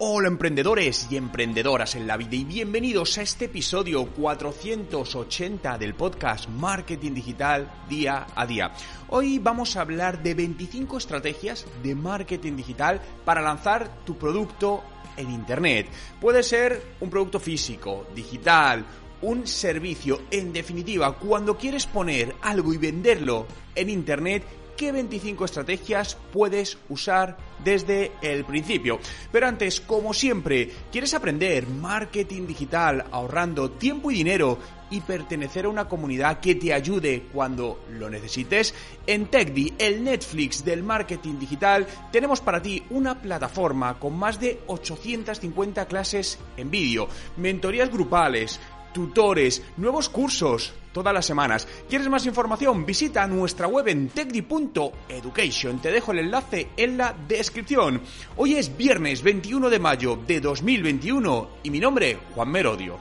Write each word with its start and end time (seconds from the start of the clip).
Hola 0.00 0.28
emprendedores 0.28 1.08
y 1.10 1.16
emprendedoras 1.16 1.96
en 1.96 2.06
la 2.06 2.16
vida 2.16 2.36
y 2.36 2.44
bienvenidos 2.44 3.18
a 3.18 3.22
este 3.22 3.46
episodio 3.46 4.06
480 4.06 5.76
del 5.76 5.96
podcast 5.96 6.48
Marketing 6.48 7.14
Digital 7.14 7.68
Día 7.88 8.28
a 8.32 8.46
Día. 8.46 8.72
Hoy 9.08 9.40
vamos 9.40 9.74
a 9.74 9.80
hablar 9.80 10.22
de 10.22 10.34
25 10.34 10.98
estrategias 10.98 11.66
de 11.82 11.96
marketing 11.96 12.54
digital 12.54 13.00
para 13.24 13.42
lanzar 13.42 14.04
tu 14.04 14.16
producto 14.16 14.84
en 15.16 15.32
Internet. 15.32 15.88
Puede 16.20 16.44
ser 16.44 16.80
un 17.00 17.10
producto 17.10 17.40
físico, 17.40 18.06
digital, 18.14 18.84
un 19.22 19.48
servicio, 19.48 20.22
en 20.30 20.52
definitiva, 20.52 21.18
cuando 21.18 21.58
quieres 21.58 21.86
poner 21.88 22.36
algo 22.42 22.72
y 22.72 22.76
venderlo 22.76 23.48
en 23.74 23.90
Internet, 23.90 24.44
¿qué 24.76 24.92
25 24.92 25.44
estrategias 25.44 26.16
puedes 26.32 26.78
usar 26.88 27.47
desde 27.62 28.12
el 28.22 28.44
principio? 28.44 29.00
Pero 29.30 29.46
antes, 29.46 29.80
como 29.80 30.14
siempre, 30.14 30.70
¿quieres 30.90 31.14
aprender 31.14 31.66
marketing 31.66 32.46
digital 32.46 33.04
ahorrando 33.10 33.70
tiempo 33.72 34.10
y 34.10 34.14
dinero 34.14 34.58
y 34.90 35.00
pertenecer 35.02 35.66
a 35.66 35.68
una 35.68 35.88
comunidad 35.88 36.40
que 36.40 36.54
te 36.54 36.72
ayude 36.72 37.26
cuando 37.32 37.84
lo 37.90 38.08
necesites? 38.08 38.74
En 39.06 39.26
TechDi, 39.26 39.74
el 39.78 40.04
Netflix 40.04 40.64
del 40.64 40.82
marketing 40.82 41.38
digital, 41.38 41.86
tenemos 42.10 42.40
para 42.40 42.62
ti 42.62 42.82
una 42.90 43.20
plataforma 43.20 43.98
con 43.98 44.18
más 44.18 44.40
de 44.40 44.60
850 44.66 45.86
clases 45.86 46.38
en 46.56 46.70
vídeo, 46.70 47.08
mentorías 47.36 47.90
grupales, 47.90 48.60
tutores, 48.98 49.62
nuevos 49.76 50.08
cursos, 50.08 50.72
todas 50.92 51.14
las 51.14 51.24
semanas. 51.24 51.68
¿Quieres 51.88 52.08
más 52.08 52.26
información? 52.26 52.84
Visita 52.84 53.28
nuestra 53.28 53.68
web 53.68 53.86
en 53.86 54.08
techdi.education. 54.08 55.78
Te 55.78 55.92
dejo 55.92 56.10
el 56.10 56.18
enlace 56.18 56.70
en 56.76 56.98
la 56.98 57.14
descripción. 57.28 58.00
Hoy 58.36 58.54
es 58.54 58.76
viernes 58.76 59.22
21 59.22 59.70
de 59.70 59.78
mayo 59.78 60.18
de 60.26 60.40
2021 60.40 61.48
y 61.62 61.70
mi 61.70 61.78
nombre, 61.78 62.18
Juan 62.34 62.50
Merodio. 62.50 62.98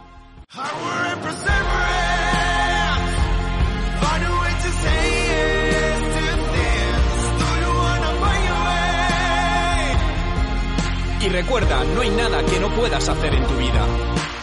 Y 11.19 11.29
recuerda, 11.29 11.83
no 11.95 12.01
hay 12.01 12.09
nada 12.11 12.45
que 12.45 12.59
no 12.59 12.69
puedas 12.75 13.09
hacer 13.09 13.33
en 13.33 13.47
tu 13.47 13.55
vida. 13.55 14.36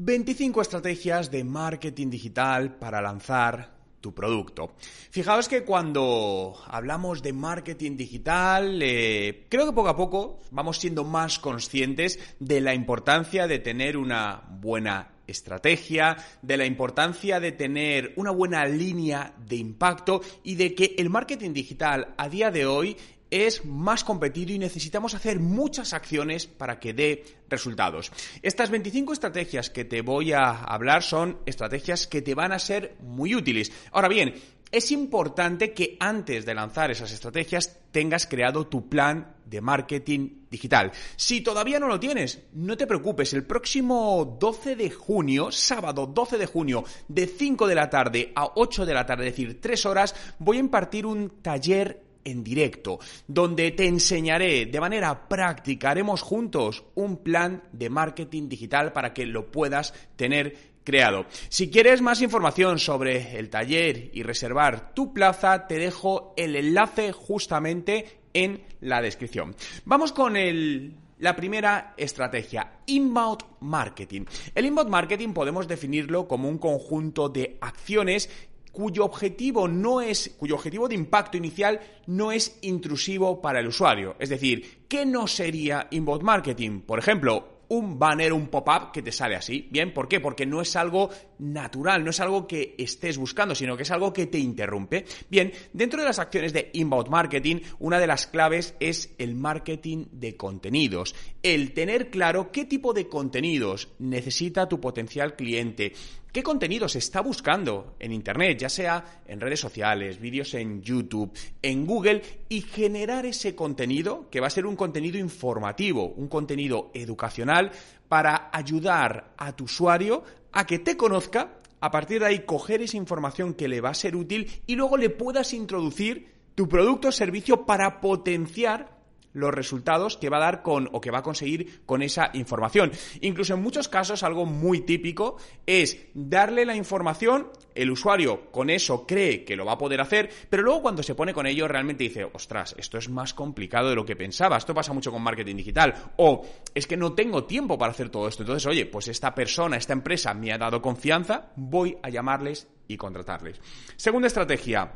25 0.00 0.62
estrategias 0.62 1.28
de 1.28 1.42
marketing 1.42 2.08
digital 2.08 2.76
para 2.78 3.02
lanzar 3.02 3.74
tu 4.00 4.14
producto. 4.14 4.74
Fijaos 5.10 5.48
que 5.48 5.64
cuando 5.64 6.54
hablamos 6.68 7.20
de 7.20 7.32
marketing 7.32 7.96
digital, 7.96 8.80
eh, 8.80 9.46
creo 9.48 9.66
que 9.66 9.72
poco 9.72 9.88
a 9.88 9.96
poco 9.96 10.38
vamos 10.52 10.78
siendo 10.78 11.02
más 11.02 11.40
conscientes 11.40 12.20
de 12.38 12.60
la 12.60 12.74
importancia 12.74 13.48
de 13.48 13.58
tener 13.58 13.96
una 13.96 14.40
buena 14.60 15.10
estrategia, 15.26 16.16
de 16.42 16.56
la 16.56 16.64
importancia 16.64 17.40
de 17.40 17.50
tener 17.50 18.12
una 18.14 18.30
buena 18.30 18.64
línea 18.66 19.34
de 19.36 19.56
impacto 19.56 20.20
y 20.44 20.54
de 20.54 20.76
que 20.76 20.94
el 20.96 21.10
marketing 21.10 21.52
digital 21.52 22.14
a 22.16 22.28
día 22.28 22.52
de 22.52 22.66
hoy 22.66 22.96
es 23.30 23.64
más 23.64 24.04
competido 24.04 24.52
y 24.52 24.58
necesitamos 24.58 25.14
hacer 25.14 25.40
muchas 25.40 25.92
acciones 25.92 26.46
para 26.46 26.78
que 26.80 26.94
dé 26.94 27.24
resultados. 27.48 28.12
Estas 28.42 28.70
25 28.70 29.12
estrategias 29.12 29.70
que 29.70 29.84
te 29.84 30.02
voy 30.02 30.32
a 30.32 30.50
hablar 30.50 31.02
son 31.02 31.38
estrategias 31.46 32.06
que 32.06 32.22
te 32.22 32.34
van 32.34 32.52
a 32.52 32.58
ser 32.58 32.96
muy 33.00 33.34
útiles. 33.34 33.72
Ahora 33.92 34.08
bien, 34.08 34.34
es 34.70 34.90
importante 34.92 35.72
que 35.72 35.96
antes 35.98 36.44
de 36.44 36.54
lanzar 36.54 36.90
esas 36.90 37.10
estrategias 37.10 37.80
tengas 37.90 38.26
creado 38.26 38.66
tu 38.66 38.88
plan 38.88 39.34
de 39.46 39.62
marketing 39.62 40.44
digital. 40.50 40.92
Si 41.16 41.40
todavía 41.40 41.80
no 41.80 41.88
lo 41.88 41.98
tienes, 41.98 42.42
no 42.52 42.76
te 42.76 42.86
preocupes, 42.86 43.32
el 43.32 43.44
próximo 43.44 44.36
12 44.38 44.76
de 44.76 44.90
junio, 44.90 45.50
sábado 45.50 46.06
12 46.06 46.36
de 46.36 46.46
junio, 46.46 46.84
de 47.08 47.26
5 47.26 47.66
de 47.66 47.74
la 47.74 47.88
tarde 47.88 48.32
a 48.34 48.52
8 48.56 48.84
de 48.84 48.94
la 48.94 49.06
tarde, 49.06 49.28
es 49.28 49.32
decir, 49.32 49.58
3 49.58 49.86
horas, 49.86 50.14
voy 50.38 50.58
a 50.58 50.60
impartir 50.60 51.06
un 51.06 51.40
taller 51.40 52.07
en 52.30 52.44
directo, 52.44 52.98
donde 53.26 53.70
te 53.72 53.86
enseñaré 53.86 54.66
de 54.66 54.80
manera 54.80 55.28
práctica, 55.28 55.90
haremos 55.90 56.22
juntos 56.22 56.84
un 56.94 57.18
plan 57.18 57.62
de 57.72 57.90
marketing 57.90 58.48
digital 58.48 58.92
para 58.92 59.12
que 59.12 59.26
lo 59.26 59.50
puedas 59.50 59.94
tener 60.16 60.78
creado. 60.84 61.26
Si 61.48 61.70
quieres 61.70 62.00
más 62.00 62.22
información 62.22 62.78
sobre 62.78 63.38
el 63.38 63.50
taller 63.50 64.10
y 64.12 64.22
reservar 64.22 64.94
tu 64.94 65.12
plaza, 65.12 65.66
te 65.66 65.78
dejo 65.78 66.32
el 66.36 66.56
enlace 66.56 67.12
justamente 67.12 68.20
en 68.32 68.62
la 68.80 69.02
descripción. 69.02 69.54
Vamos 69.84 70.12
con 70.12 70.36
el 70.36 70.94
la 71.18 71.34
primera 71.34 71.94
estrategia, 71.96 72.78
inbound 72.86 73.42
marketing. 73.60 74.24
El 74.54 74.66
inbound 74.66 74.90
marketing 74.90 75.32
podemos 75.32 75.66
definirlo 75.66 76.28
como 76.28 76.48
un 76.48 76.58
conjunto 76.58 77.28
de 77.28 77.58
acciones 77.60 78.30
cuyo 78.78 79.04
objetivo 79.04 79.66
no 79.66 80.00
es, 80.00 80.36
cuyo 80.38 80.54
objetivo 80.54 80.86
de 80.86 80.94
impacto 80.94 81.36
inicial 81.36 81.80
no 82.06 82.30
es 82.30 82.60
intrusivo 82.62 83.42
para 83.42 83.58
el 83.58 83.66
usuario. 83.66 84.14
Es 84.20 84.28
decir, 84.28 84.84
¿qué 84.86 85.04
no 85.04 85.26
sería 85.26 85.88
inbound 85.90 86.22
marketing? 86.22 86.82
Por 86.82 87.00
ejemplo, 87.00 87.58
un 87.70 87.98
banner, 87.98 88.32
un 88.32 88.46
pop-up 88.46 88.92
que 88.92 89.02
te 89.02 89.10
sale 89.10 89.34
así. 89.34 89.66
Bien, 89.72 89.92
¿por 89.92 90.06
qué? 90.06 90.20
Porque 90.20 90.46
no 90.46 90.60
es 90.60 90.76
algo 90.76 91.10
natural, 91.40 92.04
no 92.04 92.10
es 92.10 92.20
algo 92.20 92.46
que 92.46 92.76
estés 92.78 93.18
buscando, 93.18 93.56
sino 93.56 93.76
que 93.76 93.82
es 93.82 93.90
algo 93.90 94.12
que 94.12 94.26
te 94.26 94.38
interrumpe. 94.38 95.04
Bien, 95.28 95.52
dentro 95.72 96.00
de 96.00 96.06
las 96.06 96.20
acciones 96.20 96.52
de 96.52 96.70
inbound 96.72 97.08
marketing, 97.08 97.56
una 97.80 97.98
de 97.98 98.06
las 98.06 98.28
claves 98.28 98.76
es 98.78 99.12
el 99.18 99.34
marketing 99.34 100.06
de 100.12 100.36
contenidos. 100.36 101.16
El 101.42 101.72
tener 101.72 102.10
claro 102.10 102.52
qué 102.52 102.64
tipo 102.64 102.92
de 102.92 103.08
contenidos 103.08 103.88
necesita 103.98 104.68
tu 104.68 104.80
potencial 104.80 105.34
cliente. 105.34 105.94
¿Qué 106.32 106.42
contenido 106.42 106.90
se 106.90 106.98
está 106.98 107.22
buscando 107.22 107.96
en 107.98 108.12
Internet, 108.12 108.58
ya 108.58 108.68
sea 108.68 109.22
en 109.26 109.40
redes 109.40 109.60
sociales, 109.60 110.20
vídeos 110.20 110.52
en 110.52 110.82
YouTube, 110.82 111.32
en 111.62 111.86
Google, 111.86 112.22
y 112.50 112.60
generar 112.60 113.24
ese 113.24 113.54
contenido, 113.54 114.28
que 114.30 114.40
va 114.40 114.48
a 114.48 114.50
ser 114.50 114.66
un 114.66 114.76
contenido 114.76 115.18
informativo, 115.18 116.04
un 116.04 116.28
contenido 116.28 116.90
educacional, 116.92 117.72
para 118.08 118.50
ayudar 118.52 119.32
a 119.38 119.56
tu 119.56 119.64
usuario 119.64 120.22
a 120.52 120.66
que 120.66 120.78
te 120.78 120.98
conozca, 120.98 121.60
a 121.80 121.90
partir 121.90 122.20
de 122.20 122.26
ahí 122.26 122.40
coger 122.40 122.82
esa 122.82 122.98
información 122.98 123.54
que 123.54 123.68
le 123.68 123.80
va 123.80 123.90
a 123.90 123.94
ser 123.94 124.14
útil 124.14 124.50
y 124.66 124.74
luego 124.74 124.98
le 124.98 125.08
puedas 125.08 125.54
introducir 125.54 126.34
tu 126.54 126.68
producto 126.68 127.08
o 127.08 127.12
servicio 127.12 127.64
para 127.64 128.02
potenciar 128.02 128.97
los 129.32 129.52
resultados 129.52 130.16
que 130.16 130.28
va 130.28 130.38
a 130.38 130.40
dar 130.40 130.62
con 130.62 130.88
o 130.92 131.00
que 131.00 131.10
va 131.10 131.18
a 131.18 131.22
conseguir 131.22 131.82
con 131.86 132.02
esa 132.02 132.30
información. 132.34 132.90
Incluso 133.20 133.54
en 133.54 133.62
muchos 133.62 133.88
casos 133.88 134.22
algo 134.22 134.46
muy 134.46 134.80
típico 134.80 135.36
es 135.66 136.06
darle 136.14 136.64
la 136.64 136.74
información, 136.74 137.48
el 137.74 137.90
usuario 137.90 138.50
con 138.50 138.70
eso 138.70 139.06
cree 139.06 139.44
que 139.44 139.56
lo 139.56 139.64
va 139.64 139.72
a 139.72 139.78
poder 139.78 140.00
hacer, 140.00 140.30
pero 140.50 140.62
luego 140.62 140.82
cuando 140.82 141.02
se 141.02 141.14
pone 141.14 141.34
con 141.34 141.46
ello 141.46 141.68
realmente 141.68 142.04
dice, 142.04 142.24
ostras, 142.24 142.74
esto 142.78 142.98
es 142.98 143.08
más 143.08 143.34
complicado 143.34 143.88
de 143.88 143.94
lo 143.94 144.04
que 144.04 144.16
pensaba, 144.16 144.56
esto 144.56 144.74
pasa 144.74 144.92
mucho 144.92 145.12
con 145.12 145.22
marketing 145.22 145.56
digital, 145.56 145.94
o 146.16 146.44
es 146.74 146.86
que 146.86 146.96
no 146.96 147.12
tengo 147.12 147.44
tiempo 147.44 147.78
para 147.78 147.92
hacer 147.92 148.10
todo 148.10 148.28
esto, 148.28 148.42
entonces 148.42 148.66
oye, 148.66 148.86
pues 148.86 149.08
esta 149.08 149.34
persona, 149.34 149.76
esta 149.76 149.92
empresa 149.92 150.34
me 150.34 150.52
ha 150.52 150.58
dado 150.58 150.82
confianza, 150.82 151.52
voy 151.56 151.96
a 152.02 152.08
llamarles 152.08 152.68
y 152.88 152.96
contratarles. 152.96 153.60
Segunda 153.96 154.26
estrategia, 154.26 154.92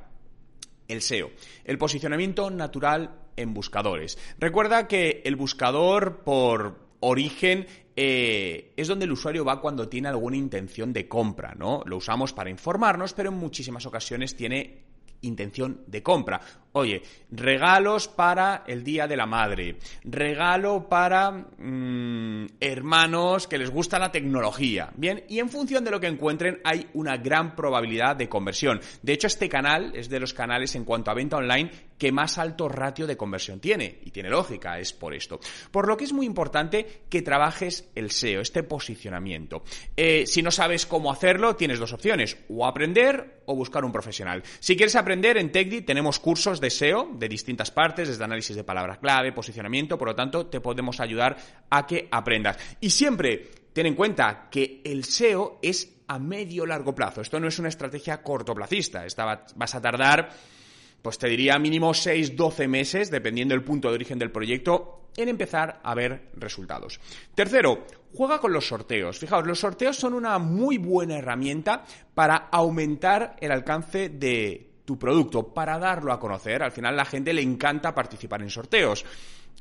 el 0.88 1.02
SEO, 1.02 1.31
el 1.64 1.78
posicionamiento 1.78 2.50
natural 2.50 3.22
en 3.37 3.55
buscadores. 3.55 4.19
Recuerda 4.38 4.88
que 4.88 5.23
el 5.25 5.37
buscador 5.37 6.23
por 6.25 6.79
origen 7.00 7.67
eh, 7.96 8.73
es 8.76 8.88
donde 8.88 9.05
el 9.05 9.12
usuario 9.12 9.44
va 9.44 9.61
cuando 9.61 9.88
tiene 9.88 10.08
alguna 10.08 10.37
intención 10.37 10.93
de 10.93 11.08
compra, 11.08 11.55
¿no? 11.56 11.82
Lo 11.84 11.96
usamos 11.99 12.32
para 12.32 12.50
informarnos, 12.50 13.12
pero 13.12 13.31
en 13.31 13.37
muchísimas 13.37 13.84
ocasiones 13.87 14.34
tiene 14.34 14.84
intención 15.20 15.82
de 15.87 16.02
compra. 16.02 16.40
Oye, 16.75 17.03
regalos 17.31 18.09
para 18.09 18.65
el 18.67 18.83
Día 18.83 19.07
de 19.07 19.17
la 19.17 19.27
Madre, 19.27 19.77
regalo 20.05 20.89
para 20.89 21.31
mm, 21.31 22.47
hermanos 22.59 23.47
que 23.47 23.59
les 23.59 23.71
gusta 23.71 23.99
la 23.99 24.11
tecnología. 24.11 24.91
Bien, 24.97 25.23
y 25.29 25.39
en 25.39 25.51
función 25.51 25.85
de 25.85 25.91
lo 25.91 26.01
que 26.01 26.07
encuentren 26.07 26.61
hay 26.65 26.89
una 26.95 27.19
gran 27.19 27.55
probabilidad 27.55 28.17
de 28.17 28.31
conversión. 28.31 28.81
De 29.03 29.13
hecho, 29.13 29.27
este 29.27 29.51
canal 29.51 29.93
es 29.95 30.09
de 30.09 30.21
los 30.21 30.33
canales 30.33 30.75
en 30.75 30.87
cuanto 30.87 31.11
a 31.11 31.15
venta 31.15 31.37
online 31.37 31.71
que 31.99 32.11
más 32.11 32.39
alto 32.39 32.69
ratio 32.69 33.07
de 33.07 33.17
conversión 33.17 33.61
tiene. 33.61 34.01
Y 34.05 34.11
tiene 34.11 34.29
lógica, 34.31 34.79
es 34.81 34.93
por 34.93 35.15
esto. 35.15 35.39
Por 35.71 35.87
lo 35.87 35.97
que 35.97 36.05
es 36.05 36.13
muy 36.13 36.27
importante 36.27 37.05
que 37.09 37.23
trabajes 37.23 37.89
el 37.95 38.11
SEO, 38.11 38.41
este 38.41 38.63
posicionamiento. 38.63 39.63
Eh, 39.97 40.25
si 40.27 40.43
no 40.43 40.51
sabes 40.51 40.85
cómo 40.85 41.13
hacerlo, 41.13 41.55
tienes 41.55 41.79
dos 41.79 41.93
opciones, 41.93 42.39
o 42.49 42.67
aprender 42.67 43.43
o 43.47 43.55
buscar 43.55 43.85
un 43.85 43.93
profesional. 43.93 44.43
Si 44.59 44.75
quieres 44.75 44.97
aprender, 44.97 45.37
en 45.37 45.53
TechDi 45.53 45.83
tenemos 45.83 46.19
cursos 46.19 46.61
de 46.62 46.70
SEO 46.70 47.11
de 47.12 47.29
distintas 47.29 47.70
partes, 47.70 48.09
desde 48.09 48.25
análisis 48.25 48.56
de 48.56 48.64
palabras 48.64 48.99
clave, 48.99 49.32
posicionamiento, 49.32 49.99
por 49.99 50.09
lo 50.09 50.14
tanto, 50.14 50.47
te 50.47 50.61
podemos 50.61 51.00
ayudar 51.00 51.37
a 51.69 51.87
que 51.87 52.09
aprendas. 52.11 52.56
Y 52.81 52.88
siempre 52.88 53.50
ten 53.73 53.87
en 53.87 53.94
cuenta 53.94 54.49
que 54.50 54.81
el 54.85 55.05
SEO 55.05 55.59
es 55.61 55.93
a 56.06 56.19
medio 56.19 56.64
largo 56.64 56.94
plazo. 56.94 57.20
Esto 57.20 57.41
no 57.41 57.49
es 57.49 57.59
una 57.59 57.69
estrategia 57.69 58.23
cortoplacista. 58.23 59.05
Esta 59.05 59.44
vas 59.55 59.75
a 59.75 59.81
tardar, 59.81 60.31
pues 61.03 61.19
te 61.19 61.29
diría 61.29 61.59
mínimo 61.59 61.91
6-12 61.91 62.69
meses, 62.69 63.11
dependiendo 63.11 63.55
del 63.55 63.64
punto 63.64 63.88
de 63.88 63.94
origen 63.94 64.19
del 64.19 64.31
proyecto, 64.31 65.09
en 65.17 65.29
empezar 65.29 65.81
a 65.82 65.94
ver 65.94 66.31
resultados. 66.35 67.00
Tercero, 67.35 67.87
juega 68.14 68.38
con 68.38 68.53
los 68.53 68.67
sorteos. 68.67 69.19
Fijaos, 69.19 69.47
los 69.47 69.61
sorteos 69.61 69.97
son 69.97 70.14
una 70.14 70.38
muy 70.38 70.79
buena 70.79 71.19
herramienta 71.19 71.85
para 72.14 72.49
aumentar 72.50 73.37
el 73.41 73.53
alcance 73.53 74.09
de 74.09 74.72
tu 74.84 74.99
producto, 74.99 75.55
para 75.55 75.79
darlo 75.79 76.12
a 76.12 76.20
conocer. 76.20 76.62
Al 76.62 76.73
final 76.73 76.96
la 76.96 77.05
gente 77.05 77.32
le 77.32 77.43
encanta 77.43 77.94
participar 77.94 78.43
en 78.43 78.50
sorteos. 78.50 79.05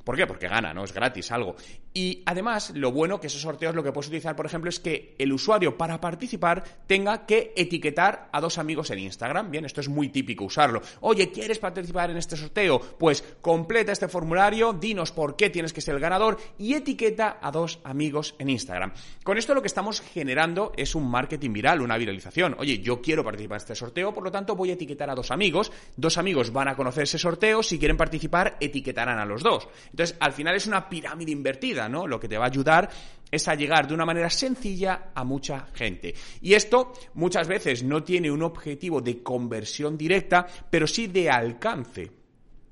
¿Por 0.03 0.15
qué? 0.15 0.27
Porque 0.27 0.48
gana, 0.48 0.74
¿no? 0.74 0.83
Es 0.83 0.94
gratis 0.94 1.31
algo. 1.31 1.56
Y 1.94 2.24
además, 2.25 2.71
lo 2.75 2.92
bueno 2.92 3.19
que 3.19 3.27
esos 3.27 3.42
sorteos 3.42 3.75
lo 3.75 3.83
que 3.83 3.92
puedes 3.92 4.07
utilizar, 4.07 4.36
por 4.36 4.45
ejemplo, 4.45 4.69
es 4.69 4.80
que 4.80 5.15
el 5.18 5.33
usuario 5.33 5.77
para 5.77 6.00
participar 6.00 6.63
tenga 6.88 7.25
que 7.25 7.53
etiquetar 7.56 8.30
a 8.31 8.39
dos 8.39 8.57
amigos 8.57 8.92
en 8.92 9.00
Instagram. 9.00 9.51
Bien, 9.51 9.65
esto 9.65 9.81
es 9.81 9.89
muy 9.89 10.09
típico 10.09 10.45
usarlo. 10.45 10.81
Oye, 11.01 11.31
¿quieres 11.31 11.59
participar 11.59 12.09
en 12.09 12.18
este 12.18 12.38
sorteo? 12.38 12.80
Pues 12.80 13.24
completa 13.42 13.92
este 13.92 14.07
formulario, 14.07 14.74
dinos 14.74 15.12
por 15.12 15.36
qué 15.36 15.50
tienes 15.50 15.74
que 15.74 15.81
ser 15.81 15.95
el 15.95 16.01
ganador 16.01 16.38
y 16.57 16.74
etiqueta 16.74 17.39
a 17.42 17.51
dos 17.51 17.80
amigos 17.83 18.36
en 18.39 18.50
Instagram. 18.50 18.94
Con 19.24 19.38
esto 19.38 19.53
lo 19.53 19.62
que 19.62 19.68
estamos 19.68 20.01
generando 20.01 20.71
es 20.77 20.95
un 20.95 21.09
marketing 21.09 21.51
viral, 21.53 21.81
una 21.81 21.98
viralización. 21.98 22.56
Oye, 22.57 22.80
yo 22.80 23.01
quiero 23.01 23.24
participar 23.24 23.56
en 23.56 23.62
este 23.62 23.75
sorteo, 23.75 24.13
por 24.13 24.24
lo 24.24 24.31
tanto 24.31 24.56
voy 24.56 24.69
a 24.69 24.74
etiquetar 24.74 25.09
a 25.09 25.15
dos 25.15 25.31
amigos. 25.31 25.71
Dos 25.95 26.18
amigos 26.18 26.51
van 26.51 26.69
a 26.69 26.75
conocer 26.75 27.03
ese 27.03 27.18
sorteo, 27.18 27.63
si 27.63 27.77
quieren 27.77 27.98
participar, 27.98 28.57
etiquetarán 28.59 29.19
a 29.19 29.25
los 29.25 29.44
dos. 29.44 29.68
Entonces, 29.91 30.17
al 30.19 30.33
final 30.33 30.55
es 30.55 30.67
una 30.67 30.89
pirámide 30.89 31.31
invertida, 31.31 31.88
¿no? 31.88 32.07
Lo 32.07 32.19
que 32.19 32.27
te 32.27 32.38
va 32.38 32.45
a 32.45 32.47
ayudar 32.47 32.89
es 33.29 33.47
a 33.47 33.55
llegar 33.55 33.88
de 33.88 33.93
una 33.93 34.05
manera 34.05 34.29
sencilla 34.29 35.11
a 35.13 35.23
mucha 35.23 35.67
gente. 35.73 36.13
Y 36.41 36.53
esto 36.53 36.93
muchas 37.13 37.47
veces 37.47 37.83
no 37.83 38.03
tiene 38.03 38.31
un 38.31 38.43
objetivo 38.43 39.01
de 39.01 39.23
conversión 39.23 39.97
directa, 39.97 40.45
pero 40.69 40.88
sí 40.88 41.07
de 41.07 41.29
alcance. 41.29 42.11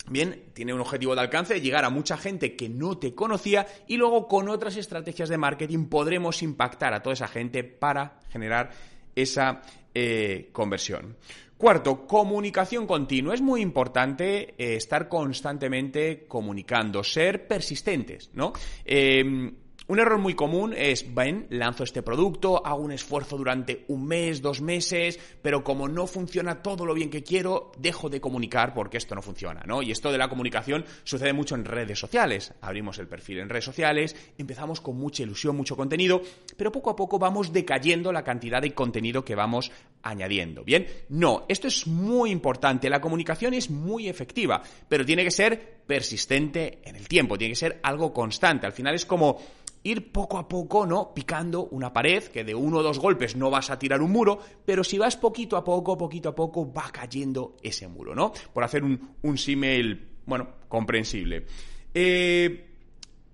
Bien, 0.09 0.45
tiene 0.53 0.73
un 0.73 0.81
objetivo 0.81 1.13
de 1.13 1.21
alcance 1.21 1.53
de 1.53 1.61
llegar 1.61 1.85
a 1.85 1.91
mucha 1.91 2.17
gente 2.17 2.55
que 2.55 2.67
no 2.67 2.97
te 2.97 3.13
conocía 3.13 3.67
y 3.87 3.95
luego 3.95 4.27
con 4.27 4.49
otras 4.49 4.75
estrategias 4.75 5.29
de 5.29 5.37
marketing 5.37 5.85
podremos 5.85 6.41
impactar 6.41 6.93
a 6.93 7.01
toda 7.01 7.13
esa 7.13 7.27
gente 7.27 7.63
para 7.63 8.19
generar 8.29 8.71
esa 9.15 9.61
eh, 9.93 10.49
conversión. 10.51 11.15
Cuarto, 11.59 12.07
comunicación 12.07 12.87
continua. 12.87 13.33
Es 13.33 13.41
muy 13.41 13.59
importante 13.59 14.55
eh, 14.57 14.77
estar 14.77 15.09
constantemente 15.09 16.25
comunicando, 16.25 17.03
ser 17.03 17.49
persistentes, 17.49 18.29
¿no? 18.33 18.53
Eh, 18.85 19.51
un 19.89 19.99
error 19.99 20.19
muy 20.19 20.35
común 20.35 20.75
es, 20.77 21.15
ven, 21.15 21.47
lanzo 21.49 21.83
este 21.83 22.03
producto, 22.03 22.63
hago 22.63 22.83
un 22.83 22.91
esfuerzo 22.91 23.37
durante 23.37 23.85
un 23.87 24.05
mes, 24.05 24.39
dos 24.39 24.61
meses, 24.61 25.19
pero 25.41 25.63
como 25.63 25.87
no 25.87 26.05
funciona 26.05 26.61
todo 26.61 26.85
lo 26.85 26.93
bien 26.93 27.09
que 27.09 27.23
quiero, 27.23 27.71
dejo 27.75 28.07
de 28.07 28.21
comunicar 28.21 28.75
porque 28.75 28.97
esto 28.97 29.15
no 29.15 29.23
funciona, 29.23 29.63
¿no? 29.65 29.81
Y 29.81 29.89
esto 29.89 30.11
de 30.11 30.19
la 30.19 30.29
comunicación 30.29 30.85
sucede 31.03 31.33
mucho 31.33 31.55
en 31.55 31.65
redes 31.65 31.97
sociales. 31.97 32.53
Abrimos 32.61 32.99
el 32.99 33.07
perfil 33.07 33.39
en 33.39 33.49
redes 33.49 33.65
sociales, 33.65 34.15
empezamos 34.37 34.79
con 34.79 34.95
mucha 34.95 35.23
ilusión, 35.23 35.57
mucho 35.57 35.75
contenido, 35.75 36.21
pero 36.55 36.71
poco 36.71 36.91
a 36.91 36.95
poco 36.95 37.17
vamos 37.17 37.51
decayendo 37.51 38.13
la 38.13 38.23
cantidad 38.23 38.61
de 38.61 38.75
contenido 38.75 39.25
que 39.25 39.33
vamos 39.33 39.71
añadiendo. 40.03 40.63
Bien, 40.63 40.87
no, 41.09 41.45
esto 41.47 41.67
es 41.67 41.87
muy 41.87 42.31
importante. 42.31 42.89
La 42.89 43.01
comunicación 43.01 43.53
es 43.53 43.69
muy 43.69 44.07
efectiva, 44.07 44.61
pero 44.87 45.05
tiene 45.05 45.23
que 45.23 45.31
ser 45.31 45.81
persistente 45.85 46.79
en 46.83 46.95
el 46.95 47.07
tiempo, 47.07 47.37
tiene 47.37 47.51
que 47.51 47.59
ser 47.59 47.79
algo 47.83 48.13
constante. 48.13 48.65
Al 48.65 48.73
final 48.73 48.95
es 48.95 49.05
como 49.05 49.39
ir 49.83 50.11
poco 50.11 50.37
a 50.37 50.47
poco, 50.47 50.85
¿no? 50.85 51.13
Picando 51.13 51.65
una 51.67 51.93
pared, 51.93 52.23
que 52.23 52.43
de 52.43 52.55
uno 52.55 52.77
o 52.77 52.83
dos 52.83 52.99
golpes 52.99 53.35
no 53.35 53.49
vas 53.49 53.69
a 53.69 53.79
tirar 53.79 54.01
un 54.01 54.11
muro, 54.11 54.39
pero 54.65 54.83
si 54.83 54.97
vas 54.97 55.15
poquito 55.15 55.55
a 55.57 55.63
poco, 55.63 55.97
poquito 55.97 56.29
a 56.29 56.35
poco, 56.35 56.71
va 56.71 56.89
cayendo 56.91 57.57
ese 57.61 57.87
muro, 57.87 58.13
¿no? 58.13 58.33
Por 58.53 58.63
hacer 58.63 58.83
un, 58.83 59.15
un 59.21 59.37
símil, 59.37 60.07
bueno, 60.25 60.49
comprensible. 60.67 61.45
Eh, 61.93 62.67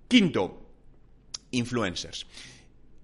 quinto, 0.08 0.62
influencers. 1.50 2.26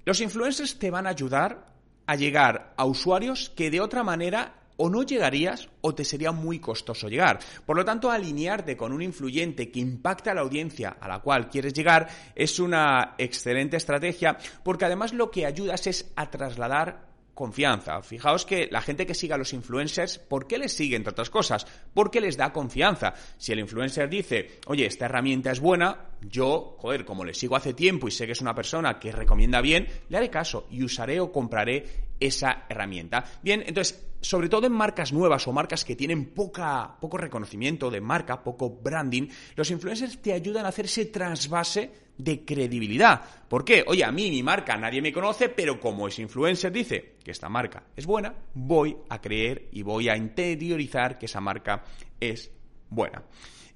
Los 0.04 0.20
influencers 0.20 0.78
te 0.78 0.90
van 0.90 1.06
a 1.06 1.10
ayudar 1.10 1.71
a 2.06 2.16
llegar 2.16 2.74
a 2.76 2.84
usuarios 2.84 3.50
que 3.50 3.70
de 3.70 3.80
otra 3.80 4.02
manera 4.02 4.54
o 4.76 4.90
no 4.90 5.02
llegarías 5.02 5.68
o 5.80 5.94
te 5.94 6.04
sería 6.04 6.32
muy 6.32 6.58
costoso 6.58 7.08
llegar. 7.08 7.38
Por 7.64 7.76
lo 7.76 7.84
tanto, 7.84 8.10
alinearte 8.10 8.76
con 8.76 8.92
un 8.92 9.02
influyente 9.02 9.70
que 9.70 9.80
impacte 9.80 10.30
a 10.30 10.34
la 10.34 10.40
audiencia 10.40 10.96
a 11.00 11.08
la 11.08 11.20
cual 11.20 11.48
quieres 11.48 11.72
llegar 11.72 12.08
es 12.34 12.58
una 12.58 13.14
excelente 13.18 13.76
estrategia 13.76 14.36
porque 14.64 14.86
además 14.86 15.12
lo 15.12 15.30
que 15.30 15.46
ayudas 15.46 15.86
es 15.86 16.10
a 16.16 16.30
trasladar 16.30 17.11
confianza. 17.42 18.00
Fijaos 18.02 18.46
que 18.46 18.68
la 18.70 18.80
gente 18.80 19.04
que 19.04 19.14
siga 19.14 19.34
a 19.34 19.38
los 19.38 19.52
influencers, 19.52 20.16
¿por 20.16 20.46
qué 20.46 20.58
les 20.58 20.72
sigue, 20.72 20.94
entre 20.94 21.10
otras 21.10 21.28
cosas? 21.28 21.66
Porque 21.92 22.20
les 22.20 22.36
da 22.36 22.52
confianza. 22.52 23.14
Si 23.36 23.50
el 23.50 23.58
influencer 23.58 24.08
dice, 24.08 24.60
oye, 24.66 24.86
esta 24.86 25.06
herramienta 25.06 25.50
es 25.50 25.58
buena, 25.58 26.10
yo, 26.20 26.76
joder, 26.78 27.04
como 27.04 27.24
le 27.24 27.34
sigo 27.34 27.56
hace 27.56 27.74
tiempo 27.74 28.06
y 28.06 28.12
sé 28.12 28.26
que 28.26 28.32
es 28.32 28.40
una 28.40 28.54
persona 28.54 29.00
que 29.00 29.10
recomienda 29.10 29.60
bien, 29.60 29.88
le 30.08 30.18
haré 30.18 30.30
caso 30.30 30.68
y 30.70 30.84
usaré 30.84 31.18
o 31.18 31.32
compraré 31.32 31.84
esa 32.20 32.66
herramienta. 32.68 33.24
Bien, 33.42 33.64
entonces, 33.66 34.11
sobre 34.22 34.48
todo 34.48 34.66
en 34.66 34.72
marcas 34.72 35.12
nuevas 35.12 35.46
o 35.46 35.52
marcas 35.52 35.84
que 35.84 35.96
tienen 35.96 36.26
poca, 36.26 36.96
poco 37.00 37.18
reconocimiento 37.18 37.90
de 37.90 38.00
marca, 38.00 38.42
poco 38.42 38.70
branding, 38.70 39.28
los 39.56 39.70
influencers 39.70 40.22
te 40.22 40.32
ayudan 40.32 40.64
a 40.64 40.68
hacer 40.68 40.86
ese 40.86 41.06
trasvase 41.06 41.90
de 42.16 42.44
credibilidad. 42.44 43.20
¿Por 43.48 43.64
qué? 43.64 43.84
Oye, 43.86 44.04
a 44.04 44.12
mí 44.12 44.30
mi 44.30 44.42
marca 44.42 44.76
nadie 44.76 45.02
me 45.02 45.12
conoce, 45.12 45.48
pero 45.48 45.80
como 45.80 46.08
ese 46.08 46.22
influencer 46.22 46.70
dice 46.72 47.16
que 47.22 47.32
esta 47.32 47.48
marca 47.48 47.84
es 47.96 48.06
buena, 48.06 48.34
voy 48.54 48.96
a 49.08 49.20
creer 49.20 49.68
y 49.72 49.82
voy 49.82 50.08
a 50.08 50.16
interiorizar 50.16 51.18
que 51.18 51.26
esa 51.26 51.40
marca 51.40 51.84
es 52.20 52.50
buena. 52.88 53.22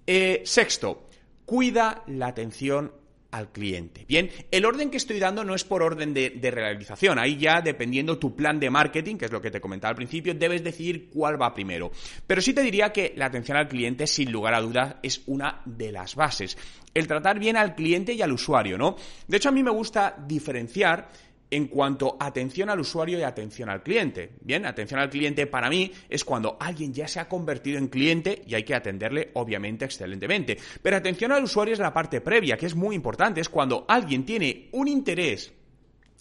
Eh, 0.07 0.43
sexto, 0.45 1.09
cuida 1.45 2.05
la 2.07 2.29
atención 2.29 2.93
al 3.37 3.53
cliente. 3.53 4.05
Bien, 4.09 4.31
el 4.51 4.65
orden 4.65 4.91
que 4.91 4.97
estoy 4.97 5.19
dando 5.19 5.45
no 5.45 5.55
es 5.55 5.65
por 5.65 5.83
orden 5.83 6.15
de, 6.15 6.51
realización. 6.51 7.19
Ahí 7.19 7.37
ya, 7.37 7.61
dependiendo 7.61 8.19
tu 8.19 8.35
plan 8.35 8.59
de 8.59 8.71
marketing, 8.71 9.17
que 9.17 9.27
es 9.27 9.33
lo 9.33 9.43
que 9.43 9.51
te 9.51 9.61
comentaba 9.61 9.91
al 9.91 9.97
principio, 9.97 10.35
debes 10.35 10.65
decidir 10.65 11.11
cuál 11.11 11.41
va 11.41 11.55
primero. 11.55 11.91
Pero 12.27 12.41
sí 12.41 12.55
te 12.55 12.63
diría 12.63 12.93
que 12.93 13.13
la 13.17 13.27
atención 13.27 13.59
al 13.59 13.69
cliente, 13.69 14.07
sin 14.07 14.33
lugar 14.33 14.55
a 14.55 14.61
dudas, 14.61 14.97
es 15.03 15.23
una 15.27 15.61
de 15.65 15.93
las 15.93 16.15
bases. 16.15 16.57
El 16.95 17.07
tratar 17.07 17.39
bien 17.39 17.57
al 17.57 17.75
cliente 17.75 18.15
y 18.15 18.23
al 18.23 18.33
usuario, 18.33 18.79
¿no? 18.79 18.97
De 19.29 19.37
hecho, 19.37 19.51
a 19.51 19.53
mí 19.53 19.63
me 19.63 19.71
gusta 19.71 20.17
diferenciar 20.27 21.09
en 21.51 21.69
cuanto 21.69 22.17
a 22.19 22.27
atención 22.27 22.71
al 22.71 22.81
usuario 22.81 23.19
y 23.19 23.23
atención 23.23 23.69
al 23.69 23.83
cliente. 23.83 24.33
Bien, 24.41 24.67
atención 24.67 25.01
al 25.01 25.11
cliente 25.11 25.47
para 25.47 25.71
mí 25.71 25.93
es 26.09 26.25
cuando 26.25 26.57
alguien 26.61 26.93
ya 26.93 27.09
se 27.09 27.21
ha 27.21 27.29
convertido 27.29 27.79
en 27.79 27.89
cliente 27.89 28.43
y 28.47 28.55
hay 28.55 28.65
que 28.65 28.75
atenderle 28.75 29.31
obviamente 29.35 29.85
excelentemente. 29.85 30.59
Pero 30.83 30.97
atención 30.97 31.33
al 31.33 31.45
usuario 31.45 31.75
es 31.75 31.81
la 31.81 31.93
parte 31.93 32.21
previa, 32.21 32.57
que 32.57 32.67
es 32.67 32.75
muy 32.75 32.95
importante, 32.95 33.41
es 33.41 33.49
cuando 33.49 33.85
alguien 33.89 34.25
tiene 34.25 34.69
un 34.73 34.89
interés 34.89 35.53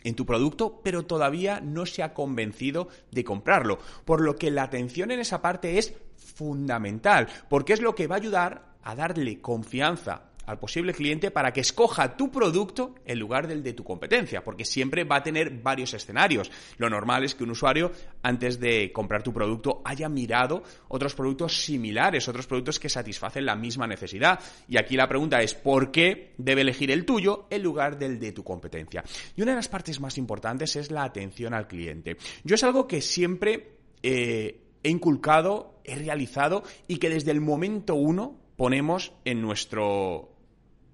en 0.03 0.15
tu 0.15 0.25
producto, 0.25 0.81
pero 0.83 1.03
todavía 1.03 1.59
no 1.59 1.85
se 1.85 2.03
ha 2.03 2.13
convencido 2.13 2.89
de 3.11 3.23
comprarlo. 3.23 3.79
Por 4.05 4.21
lo 4.21 4.35
que 4.35 4.51
la 4.51 4.63
atención 4.63 5.09
en 5.09 5.19
esa 5.19 5.41
parte 5.41 5.79
es 5.79 5.95
fundamental, 6.15 7.27
porque 7.49 7.73
es 7.73 7.81
lo 7.81 7.95
que 7.95 8.07
va 8.07 8.15
a 8.15 8.19
ayudar 8.19 8.75
a 8.83 8.95
darle 8.95 9.41
confianza 9.41 10.29
al 10.45 10.59
posible 10.59 10.93
cliente 10.93 11.31
para 11.31 11.51
que 11.51 11.61
escoja 11.61 12.15
tu 12.15 12.31
producto 12.31 12.95
en 13.05 13.19
lugar 13.19 13.47
del 13.47 13.63
de 13.63 13.73
tu 13.73 13.83
competencia, 13.83 14.43
porque 14.43 14.65
siempre 14.65 15.03
va 15.03 15.17
a 15.17 15.23
tener 15.23 15.49
varios 15.61 15.93
escenarios. 15.93 16.51
Lo 16.77 16.89
normal 16.89 17.23
es 17.23 17.35
que 17.35 17.43
un 17.43 17.51
usuario, 17.51 17.91
antes 18.23 18.59
de 18.59 18.91
comprar 18.91 19.23
tu 19.23 19.33
producto, 19.33 19.81
haya 19.85 20.09
mirado 20.09 20.63
otros 20.87 21.15
productos 21.15 21.63
similares, 21.63 22.27
otros 22.27 22.47
productos 22.47 22.79
que 22.79 22.89
satisfacen 22.89 23.45
la 23.45 23.55
misma 23.55 23.87
necesidad. 23.87 24.39
Y 24.67 24.77
aquí 24.77 24.95
la 24.95 25.07
pregunta 25.07 25.41
es, 25.41 25.53
¿por 25.53 25.91
qué 25.91 26.33
debe 26.37 26.61
elegir 26.61 26.91
el 26.91 27.05
tuyo 27.05 27.47
en 27.49 27.63
lugar 27.63 27.97
del 27.97 28.19
de 28.19 28.31
tu 28.31 28.43
competencia? 28.43 29.03
Y 29.35 29.41
una 29.41 29.51
de 29.51 29.57
las 29.57 29.67
partes 29.67 29.99
más 29.99 30.17
importantes 30.17 30.75
es 30.75 30.91
la 30.91 31.03
atención 31.03 31.53
al 31.53 31.67
cliente. 31.67 32.17
Yo 32.43 32.55
es 32.55 32.63
algo 32.63 32.87
que 32.87 33.01
siempre... 33.01 33.75
Eh, 34.03 34.61
he 34.85 34.89
inculcado, 34.89 35.79
he 35.83 35.95
realizado 35.95 36.61
y 36.87 36.97
que 36.97 37.09
desde 37.09 37.31
el 37.31 37.41
momento 37.41 37.95
uno 37.95 38.37
ponemos 38.55 39.13
en 39.25 39.41
nuestro 39.41 40.34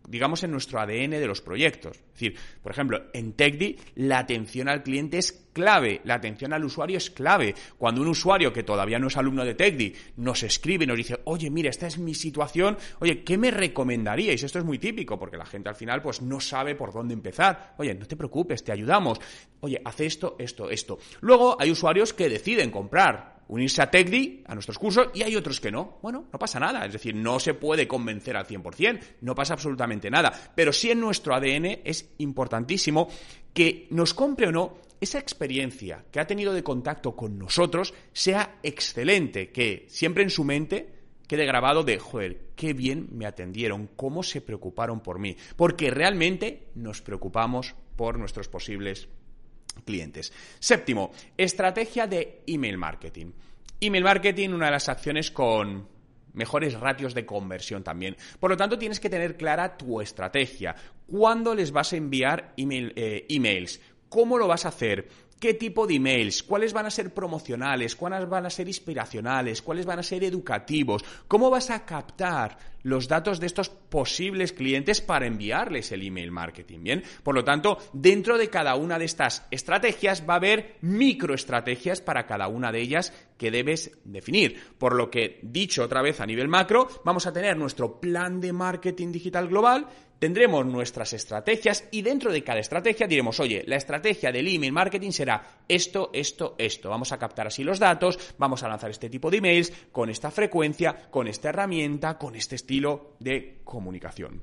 digamos, 0.07 0.43
en 0.43 0.51
nuestro 0.51 0.79
ADN 0.79 1.11
de 1.11 1.27
los 1.27 1.41
proyectos. 1.41 1.97
Es 1.97 2.13
decir, 2.13 2.35
por 2.61 2.71
ejemplo, 2.71 3.03
en 3.13 3.33
TechDi 3.33 3.77
la 3.95 4.19
atención 4.19 4.69
al 4.69 4.83
cliente 4.83 5.17
es 5.17 5.31
clave, 5.53 6.01
la 6.03 6.15
atención 6.15 6.53
al 6.53 6.63
usuario 6.63 6.97
es 6.97 7.09
clave. 7.09 7.55
Cuando 7.77 8.01
un 8.01 8.07
usuario 8.07 8.51
que 8.53 8.63
todavía 8.63 8.99
no 8.99 9.07
es 9.07 9.17
alumno 9.17 9.45
de 9.45 9.55
TechDi 9.55 9.93
nos 10.17 10.43
escribe 10.43 10.85
nos 10.85 10.97
dice, 10.97 11.19
oye, 11.25 11.49
mira, 11.49 11.69
esta 11.69 11.87
es 11.87 11.97
mi 11.97 12.13
situación, 12.13 12.77
oye, 12.99 13.23
¿qué 13.23 13.37
me 13.37 13.51
recomendaríais? 13.51 14.43
Esto 14.43 14.59
es 14.59 14.65
muy 14.65 14.79
típico 14.79 15.17
porque 15.19 15.37
la 15.37 15.45
gente 15.45 15.69
al 15.69 15.75
final 15.75 16.01
pues 16.01 16.21
no 16.21 16.39
sabe 16.39 16.75
por 16.75 16.93
dónde 16.93 17.13
empezar. 17.13 17.75
Oye, 17.77 17.93
no 17.93 18.05
te 18.05 18.15
preocupes, 18.15 18.63
te 18.63 18.71
ayudamos. 18.71 19.19
Oye, 19.61 19.81
haz 19.83 19.99
esto, 20.01 20.35
esto, 20.39 20.69
esto. 20.69 20.99
Luego 21.21 21.57
hay 21.59 21.71
usuarios 21.71 22.13
que 22.13 22.29
deciden 22.29 22.71
comprar 22.71 23.41
unirse 23.51 23.81
a 23.81 23.91
TechDi, 23.91 24.43
a 24.47 24.53
nuestros 24.53 24.79
cursos, 24.79 25.09
y 25.13 25.23
hay 25.23 25.35
otros 25.35 25.59
que 25.59 25.71
no. 25.71 25.97
Bueno, 26.01 26.25
no 26.31 26.39
pasa 26.39 26.59
nada. 26.59 26.85
Es 26.85 26.93
decir, 26.93 27.13
no 27.13 27.37
se 27.37 27.53
puede 27.53 27.85
convencer 27.85 28.37
al 28.37 28.47
100%, 28.47 28.99
no 29.21 29.35
pasa 29.35 29.53
absolutamente 29.53 30.09
nada. 30.09 30.31
Pero 30.55 30.71
sí 30.71 30.89
en 30.89 31.01
nuestro 31.01 31.35
ADN 31.35 31.81
es 31.83 32.13
importantísimo 32.19 33.09
que 33.53 33.87
nos 33.91 34.13
compre 34.13 34.47
o 34.47 34.51
no 34.53 34.77
esa 35.01 35.19
experiencia 35.19 36.05
que 36.11 36.19
ha 36.19 36.27
tenido 36.27 36.53
de 36.53 36.63
contacto 36.63 37.15
con 37.15 37.37
nosotros 37.37 37.93
sea 38.13 38.59
excelente, 38.63 39.49
que 39.49 39.85
siempre 39.89 40.23
en 40.23 40.29
su 40.29 40.43
mente 40.43 40.93
quede 41.27 41.45
grabado 41.45 41.83
de, 41.83 41.97
joder, 41.97 42.51
qué 42.55 42.73
bien 42.73 43.07
me 43.11 43.25
atendieron, 43.25 43.89
cómo 43.95 44.21
se 44.21 44.41
preocuparon 44.41 45.01
por 45.01 45.17
mí, 45.17 45.35
porque 45.55 45.89
realmente 45.89 46.67
nos 46.75 47.01
preocupamos 47.01 47.73
por 47.95 48.19
nuestros 48.19 48.47
posibles 48.47 49.07
clientes. 49.85 50.31
Séptimo, 50.59 51.11
estrategia 51.35 52.05
de 52.05 52.43
email 52.45 52.77
marketing. 52.77 53.31
Email 53.79 54.03
marketing, 54.03 54.49
una 54.49 54.65
de 54.67 54.71
las 54.73 54.89
acciones 54.89 55.31
con 55.31 55.87
mejores 56.33 56.79
ratios 56.79 57.13
de 57.13 57.25
conversión 57.25 57.83
también. 57.83 58.15
Por 58.39 58.51
lo 58.51 58.57
tanto, 58.57 58.77
tienes 58.77 58.99
que 58.99 59.09
tener 59.09 59.37
clara 59.37 59.77
tu 59.77 60.01
estrategia. 60.01 60.75
¿Cuándo 61.07 61.55
les 61.55 61.71
vas 61.71 61.93
a 61.93 61.97
enviar 61.97 62.53
eh, 62.57 63.25
emails? 63.29 63.81
¿Cómo 64.11 64.37
lo 64.37 64.47
vas 64.47 64.65
a 64.65 64.67
hacer? 64.67 65.07
qué 65.41 65.55
tipo 65.55 65.87
de 65.87 65.95
emails, 65.95 66.43
cuáles 66.43 66.71
van 66.71 66.85
a 66.85 66.91
ser 66.91 67.11
promocionales, 67.15 67.95
cuáles 67.95 68.29
van 68.29 68.45
a 68.45 68.51
ser 68.51 68.67
inspiracionales, 68.67 69.63
cuáles 69.63 69.87
van 69.87 69.97
a 69.97 70.03
ser 70.03 70.23
educativos, 70.23 71.03
cómo 71.27 71.49
vas 71.49 71.71
a 71.71 71.83
captar 71.83 72.59
los 72.83 73.07
datos 73.07 73.39
de 73.39 73.47
estos 73.47 73.69
posibles 73.69 74.53
clientes 74.53 75.01
para 75.01 75.27
enviarles 75.27 75.91
el 75.91 76.05
email 76.05 76.31
marketing, 76.31 76.79
¿bien? 76.83 77.03
Por 77.23 77.35
lo 77.35 77.43
tanto, 77.43 77.77
dentro 77.93 78.37
de 78.37 78.49
cada 78.49 78.75
una 78.75 78.97
de 78.97 79.05
estas 79.05 79.45
estrategias 79.51 80.23
va 80.27 80.33
a 80.33 80.37
haber 80.37 80.77
microestrategias 80.81 82.01
para 82.01 82.25
cada 82.25 82.47
una 82.47 82.71
de 82.71 82.81
ellas 82.81 83.13
que 83.37 83.51
debes 83.51 83.91
definir. 84.03 84.59
Por 84.77 84.95
lo 84.95 85.09
que, 85.09 85.39
dicho 85.41 85.83
otra 85.83 86.01
vez 86.01 86.19
a 86.21 86.25
nivel 86.25 86.47
macro, 86.47 86.87
vamos 87.03 87.25
a 87.27 87.33
tener 87.33 87.57
nuestro 87.57 87.99
plan 87.99 88.39
de 88.39 88.53
marketing 88.53 89.11
digital 89.11 89.47
global 89.47 89.87
tendremos 90.21 90.63
nuestras 90.67 91.13
estrategias 91.13 91.85
y 91.89 92.03
dentro 92.03 92.31
de 92.31 92.43
cada 92.43 92.59
estrategia 92.59 93.07
diremos, 93.07 93.39
oye, 93.39 93.63
la 93.65 93.77
estrategia 93.77 94.31
del 94.31 94.47
email 94.47 94.71
marketing 94.71 95.09
será 95.09 95.63
esto, 95.67 96.11
esto, 96.13 96.53
esto. 96.59 96.91
Vamos 96.91 97.11
a 97.11 97.17
captar 97.17 97.47
así 97.47 97.63
los 97.63 97.79
datos, 97.79 98.19
vamos 98.37 98.61
a 98.61 98.67
lanzar 98.67 98.91
este 98.91 99.09
tipo 99.09 99.31
de 99.31 99.37
emails 99.37 99.73
con 99.91 100.11
esta 100.11 100.29
frecuencia, 100.29 101.09
con 101.09 101.27
esta 101.27 101.49
herramienta, 101.49 102.19
con 102.19 102.35
este 102.35 102.53
estilo 102.53 102.70
de 103.19 103.61
comunicación. 103.63 104.41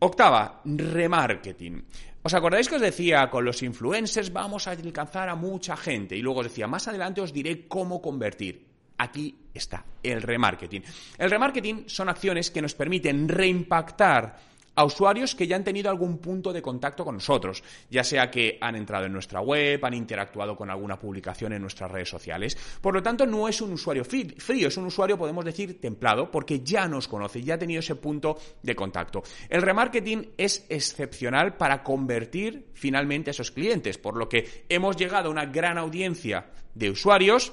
Octava, 0.00 0.60
remarketing. 0.64 1.84
¿Os 2.22 2.34
acordáis 2.34 2.68
que 2.68 2.76
os 2.76 2.82
decía 2.82 3.28
con 3.30 3.44
los 3.44 3.62
influencers 3.62 4.32
vamos 4.32 4.66
a 4.66 4.72
alcanzar 4.72 5.28
a 5.28 5.34
mucha 5.34 5.76
gente? 5.76 6.16
Y 6.16 6.22
luego 6.22 6.40
os 6.40 6.46
decía, 6.46 6.66
más 6.66 6.88
adelante 6.88 7.20
os 7.20 7.32
diré 7.32 7.68
cómo 7.68 8.00
convertir. 8.00 8.64
Aquí 8.98 9.36
está, 9.52 9.84
el 10.02 10.22
remarketing. 10.22 10.82
El 11.18 11.30
remarketing 11.30 11.84
son 11.88 12.08
acciones 12.08 12.50
que 12.50 12.62
nos 12.62 12.74
permiten 12.74 13.28
reimpactar 13.28 14.36
a 14.74 14.84
usuarios 14.84 15.34
que 15.34 15.46
ya 15.46 15.56
han 15.56 15.64
tenido 15.64 15.90
algún 15.90 16.18
punto 16.18 16.52
de 16.52 16.62
contacto 16.62 17.04
con 17.04 17.16
nosotros, 17.16 17.62
ya 17.90 18.04
sea 18.04 18.30
que 18.30 18.58
han 18.60 18.76
entrado 18.76 19.06
en 19.06 19.12
nuestra 19.12 19.40
web, 19.40 19.84
han 19.84 19.94
interactuado 19.94 20.56
con 20.56 20.70
alguna 20.70 20.98
publicación 20.98 21.52
en 21.52 21.62
nuestras 21.62 21.90
redes 21.90 22.08
sociales. 22.08 22.56
Por 22.80 22.94
lo 22.94 23.02
tanto, 23.02 23.26
no 23.26 23.48
es 23.48 23.60
un 23.60 23.72
usuario 23.72 24.04
frío, 24.04 24.68
es 24.68 24.76
un 24.76 24.86
usuario, 24.86 25.18
podemos 25.18 25.44
decir, 25.44 25.80
templado, 25.80 26.30
porque 26.30 26.60
ya 26.60 26.88
nos 26.88 27.08
conoce, 27.08 27.42
ya 27.42 27.54
ha 27.54 27.58
tenido 27.58 27.80
ese 27.80 27.96
punto 27.96 28.38
de 28.62 28.74
contacto. 28.74 29.22
El 29.48 29.62
remarketing 29.62 30.32
es 30.36 30.66
excepcional 30.68 31.56
para 31.56 31.82
convertir 31.82 32.66
finalmente 32.74 33.30
a 33.30 33.32
esos 33.32 33.50
clientes, 33.50 33.98
por 33.98 34.16
lo 34.16 34.28
que 34.28 34.64
hemos 34.68 34.96
llegado 34.96 35.28
a 35.28 35.32
una 35.32 35.46
gran 35.46 35.78
audiencia 35.78 36.46
de 36.74 36.90
usuarios 36.90 37.52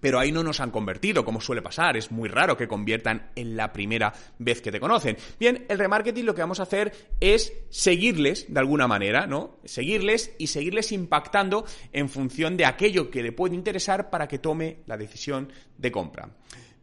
pero 0.00 0.18
ahí 0.18 0.32
no 0.32 0.42
nos 0.42 0.60
han 0.60 0.70
convertido, 0.70 1.24
como 1.24 1.40
suele 1.40 1.62
pasar. 1.62 1.96
Es 1.96 2.10
muy 2.10 2.28
raro 2.28 2.56
que 2.56 2.68
conviertan 2.68 3.30
en 3.34 3.56
la 3.56 3.72
primera 3.72 4.12
vez 4.38 4.60
que 4.60 4.72
te 4.72 4.80
conocen. 4.80 5.16
Bien, 5.38 5.64
el 5.68 5.78
remarketing 5.78 6.26
lo 6.26 6.34
que 6.34 6.42
vamos 6.42 6.60
a 6.60 6.64
hacer 6.64 6.92
es 7.20 7.52
seguirles 7.70 8.52
de 8.52 8.60
alguna 8.60 8.86
manera, 8.86 9.26
¿no? 9.26 9.58
Seguirles 9.64 10.34
y 10.38 10.48
seguirles 10.48 10.92
impactando 10.92 11.64
en 11.92 12.08
función 12.08 12.56
de 12.56 12.66
aquello 12.66 13.10
que 13.10 13.22
le 13.22 13.32
puede 13.32 13.54
interesar 13.54 14.10
para 14.10 14.28
que 14.28 14.38
tome 14.38 14.78
la 14.86 14.96
decisión 14.96 15.52
de 15.78 15.92
compra. 15.92 16.30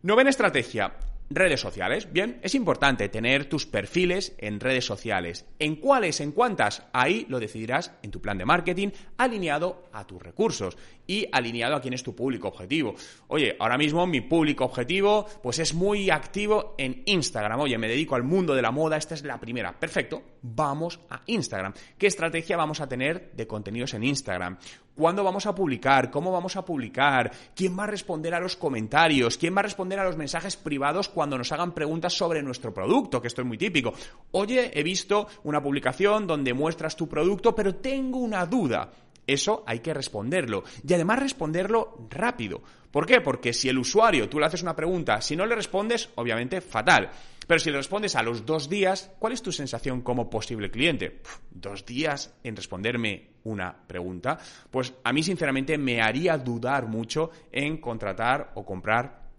Novena 0.03 0.30
estrategia, 0.30 0.94
Redes 1.34 1.62
sociales. 1.62 2.12
Bien, 2.12 2.39
es 2.44 2.56
importante 2.56 3.08
tener 3.08 3.46
tus 3.46 3.65
perfiles 3.65 4.36
en 4.38 4.60
redes 4.60 4.84
sociales. 4.84 5.46
¿En 5.60 5.77
cuáles? 5.77 6.20
¿En 6.20 6.34
cuántas? 6.34 6.84
Ahí 6.91 7.25
lo 7.30 7.39
decidirás 7.39 7.94
en 8.03 8.12
tu 8.12 8.22
plan 8.22 8.38
de 8.38 8.44
marketing 8.44 8.89
alineado 9.18 9.86
a 9.94 10.06
tus 10.06 10.22
recursos 10.22 10.77
y 11.12 11.27
alineado 11.30 11.75
a 11.75 11.82
quién 11.82 11.94
es 11.94 12.03
tu 12.03 12.15
público 12.15 12.48
objetivo. 12.48 12.96
Oye, 13.27 13.58
ahora 13.60 13.77
mismo 13.77 14.08
mi 14.08 14.22
público 14.22 14.63
objetivo 14.63 15.25
pues 15.44 15.60
es 15.60 15.74
muy 15.74 16.10
activo 16.10 16.74
en 16.77 17.03
Instagram. 17.06 17.60
Oye, 17.60 17.77
me 17.77 17.89
dedico 17.89 18.15
al 18.15 18.24
mundo 18.24 18.56
de 18.56 18.62
la 18.62 18.72
moda, 18.72 18.96
esta 18.96 19.15
es 19.15 19.24
la 19.25 19.38
primera. 19.38 19.77
Perfecto, 19.77 20.24
vamos 20.41 21.01
a 21.10 21.22
Instagram. 21.25 21.74
¿Qué 21.98 22.08
estrategia 22.08 22.56
vamos 22.56 22.80
a 22.80 22.88
tener 22.88 23.34
de 23.34 23.46
contenidos 23.46 23.94
en 23.94 24.06
Instagram? 24.06 24.58
¿Cuándo 24.96 25.22
vamos 25.22 25.46
a 25.48 25.53
publicar? 25.53 26.10
¿Cómo 26.12 26.32
vamos 26.32 26.56
a 26.56 26.63
publicar? 26.63 27.30
¿Quién 27.53 27.77
va 27.77 27.84
a 27.84 27.88
responder 27.88 28.34
a 28.34 28.39
los 28.39 28.56
comentarios? 28.56 29.38
¿Quién 29.38 29.53
va 29.53 29.60
a 29.60 29.63
responder 29.63 30.00
a 30.00 30.06
los 30.06 30.15
mensajes 30.15 30.56
privados 30.56 31.10
cuando 31.10 31.38
nos 31.38 31.51
hagan 31.51 31.74
preguntas 31.74 32.13
sobre 32.13 32.41
nuestro 32.41 32.74
producto? 32.74 33.22
Que 33.22 33.27
esto 33.27 33.41
es 33.41 33.48
muy 33.48 33.58
típico. 33.58 33.94
Oye, 34.32 34.72
he 34.74 34.84
visto 34.84 35.27
una 35.44 35.62
publicación 35.62 36.25
donde 36.25 36.53
muestras 36.53 36.96
tu 36.96 37.10
producto, 37.10 37.53
pero 37.53 37.75
tengo 37.75 38.20
una 38.20 38.46
duda. 38.46 38.91
Eso 39.31 39.63
hay 39.65 39.79
que 39.79 39.93
responderlo. 39.93 40.65
Y 40.85 40.93
además 40.93 41.19
responderlo 41.19 42.07
rápido. 42.09 42.61
¿Por 42.91 43.05
qué? 43.05 43.21
Porque 43.21 43.53
si 43.53 43.69
el 43.69 43.77
usuario, 43.77 44.27
tú 44.27 44.39
le 44.39 44.45
haces 44.45 44.61
una 44.61 44.75
pregunta, 44.75 45.21
si 45.21 45.38
no 45.38 45.45
le 45.45 45.55
respondes, 45.55 46.09
obviamente 46.15 46.59
fatal. 46.59 47.09
Pero 47.47 47.59
si 47.59 47.71
le 47.71 47.77
respondes 47.77 48.17
a 48.17 48.23
los 48.23 48.45
dos 48.45 48.67
días, 48.67 49.11
¿cuál 49.19 49.31
es 49.31 49.41
tu 49.41 49.53
sensación 49.53 50.01
como 50.01 50.29
posible 50.29 50.69
cliente? 50.69 51.21
¿Dos 51.50 51.85
días 51.85 52.33
en 52.43 52.57
responderme 52.57 53.29
una 53.45 53.73
pregunta? 53.88 54.38
Pues 54.69 54.93
a 55.01 55.13
mí 55.13 55.23
sinceramente 55.23 55.77
me 55.77 56.01
haría 56.01 56.38
dudar 56.38 56.88
mucho 56.88 57.31
en 57.53 57.77
contratar 57.77 58.51
o 58.55 58.65
comprar 58.65 59.29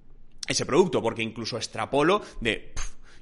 ese 0.49 0.65
producto, 0.65 1.03
porque 1.03 1.23
incluso 1.23 1.59
extrapolo 1.59 2.23
de... 2.41 2.73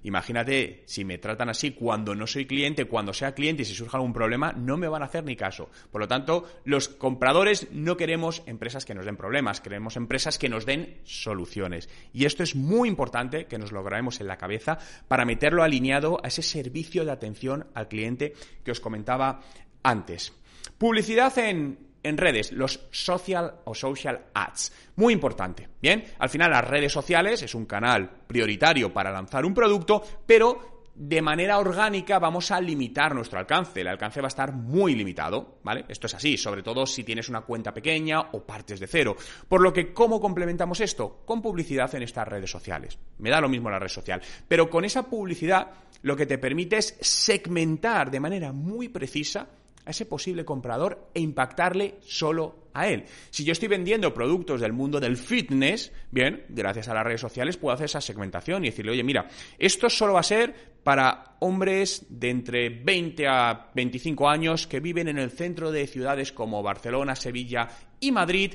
Imagínate, 0.02 0.82
si 0.86 1.04
me 1.04 1.18
tratan 1.18 1.50
así 1.50 1.72
cuando 1.72 2.14
no 2.14 2.26
soy 2.26 2.46
cliente, 2.46 2.86
cuando 2.86 3.12
sea 3.12 3.34
cliente 3.34 3.62
y 3.62 3.64
si 3.66 3.74
surja 3.74 3.98
algún 3.98 4.12
problema, 4.12 4.52
no 4.52 4.76
me 4.76 4.88
van 4.88 5.02
a 5.02 5.06
hacer 5.06 5.24
ni 5.24 5.36
caso. 5.36 5.68
Por 5.90 6.00
lo 6.00 6.08
tanto, 6.08 6.46
los 6.64 6.88
compradores 6.88 7.68
no 7.72 7.96
queremos 7.96 8.42
empresas 8.46 8.84
que 8.84 8.94
nos 8.94 9.04
den 9.04 9.16
problemas, 9.16 9.60
queremos 9.60 9.96
empresas 9.96 10.38
que 10.38 10.48
nos 10.48 10.64
den 10.64 11.00
soluciones. 11.04 11.88
Y 12.12 12.24
esto 12.24 12.42
es 12.42 12.56
muy 12.56 12.88
importante 12.88 13.46
que 13.46 13.58
nos 13.58 13.72
lo 13.72 13.82
grabemos 13.82 14.20
en 14.20 14.26
la 14.26 14.38
cabeza 14.38 14.78
para 15.06 15.26
meterlo 15.26 15.62
alineado 15.62 16.18
a 16.22 16.28
ese 16.28 16.42
servicio 16.42 17.04
de 17.04 17.12
atención 17.12 17.66
al 17.74 17.88
cliente 17.88 18.32
que 18.64 18.70
os 18.70 18.80
comentaba 18.80 19.42
antes. 19.82 20.32
Publicidad 20.78 21.36
en 21.38 21.89
en 22.02 22.16
redes, 22.16 22.52
los 22.52 22.80
social 22.90 23.60
o 23.64 23.74
social 23.74 24.26
ads. 24.34 24.72
Muy 24.96 25.12
importante. 25.12 25.68
Bien, 25.80 26.04
al 26.18 26.28
final 26.28 26.50
las 26.50 26.66
redes 26.66 26.92
sociales 26.92 27.42
es 27.42 27.54
un 27.54 27.66
canal 27.66 28.10
prioritario 28.26 28.92
para 28.92 29.12
lanzar 29.12 29.44
un 29.44 29.54
producto, 29.54 30.02
pero 30.26 30.80
de 30.94 31.22
manera 31.22 31.58
orgánica 31.58 32.18
vamos 32.18 32.50
a 32.50 32.60
limitar 32.60 33.14
nuestro 33.14 33.38
alcance. 33.38 33.80
El 33.80 33.88
alcance 33.88 34.20
va 34.20 34.26
a 34.26 34.28
estar 34.28 34.52
muy 34.52 34.94
limitado, 34.94 35.58
¿vale? 35.62 35.86
Esto 35.88 36.06
es 36.06 36.14
así, 36.14 36.36
sobre 36.36 36.62
todo 36.62 36.86
si 36.86 37.04
tienes 37.04 37.30
una 37.30 37.40
cuenta 37.40 37.72
pequeña 37.72 38.20
o 38.20 38.44
partes 38.44 38.78
de 38.80 38.86
cero. 38.86 39.16
Por 39.48 39.62
lo 39.62 39.72
que, 39.72 39.94
¿cómo 39.94 40.20
complementamos 40.20 40.80
esto? 40.80 41.22
Con 41.24 41.40
publicidad 41.40 41.94
en 41.94 42.02
estas 42.02 42.28
redes 42.28 42.50
sociales. 42.50 42.98
Me 43.18 43.30
da 43.30 43.40
lo 43.40 43.48
mismo 43.48 43.70
la 43.70 43.78
red 43.78 43.88
social. 43.88 44.20
Pero 44.46 44.68
con 44.68 44.84
esa 44.84 45.04
publicidad 45.04 45.70
lo 46.02 46.16
que 46.16 46.26
te 46.26 46.36
permite 46.36 46.76
es 46.76 46.96
segmentar 47.00 48.10
de 48.10 48.20
manera 48.20 48.52
muy 48.52 48.88
precisa 48.88 49.46
a 49.84 49.90
ese 49.90 50.06
posible 50.06 50.44
comprador 50.44 51.10
e 51.14 51.20
impactarle 51.20 51.96
solo 52.02 52.70
a 52.74 52.88
él. 52.88 53.04
Si 53.30 53.44
yo 53.44 53.52
estoy 53.52 53.68
vendiendo 53.68 54.14
productos 54.14 54.60
del 54.60 54.72
mundo 54.72 55.00
del 55.00 55.16
fitness, 55.16 55.92
bien, 56.10 56.44
gracias 56.48 56.88
a 56.88 56.94
las 56.94 57.04
redes 57.04 57.20
sociales 57.20 57.56
puedo 57.56 57.74
hacer 57.74 57.86
esa 57.86 58.00
segmentación 58.00 58.64
y 58.64 58.70
decirle, 58.70 58.92
oye, 58.92 59.02
mira, 59.02 59.28
esto 59.58 59.90
solo 59.90 60.14
va 60.14 60.20
a 60.20 60.24
ser 60.24 60.70
para 60.82 61.36
hombres 61.40 62.06
de 62.08 62.30
entre 62.30 62.70
20 62.70 63.26
a 63.28 63.70
25 63.74 64.28
años 64.28 64.66
que 64.66 64.80
viven 64.80 65.08
en 65.08 65.18
el 65.18 65.30
centro 65.30 65.72
de 65.72 65.86
ciudades 65.86 66.32
como 66.32 66.62
Barcelona, 66.62 67.16
Sevilla 67.16 67.68
y 68.00 68.12
Madrid 68.12 68.54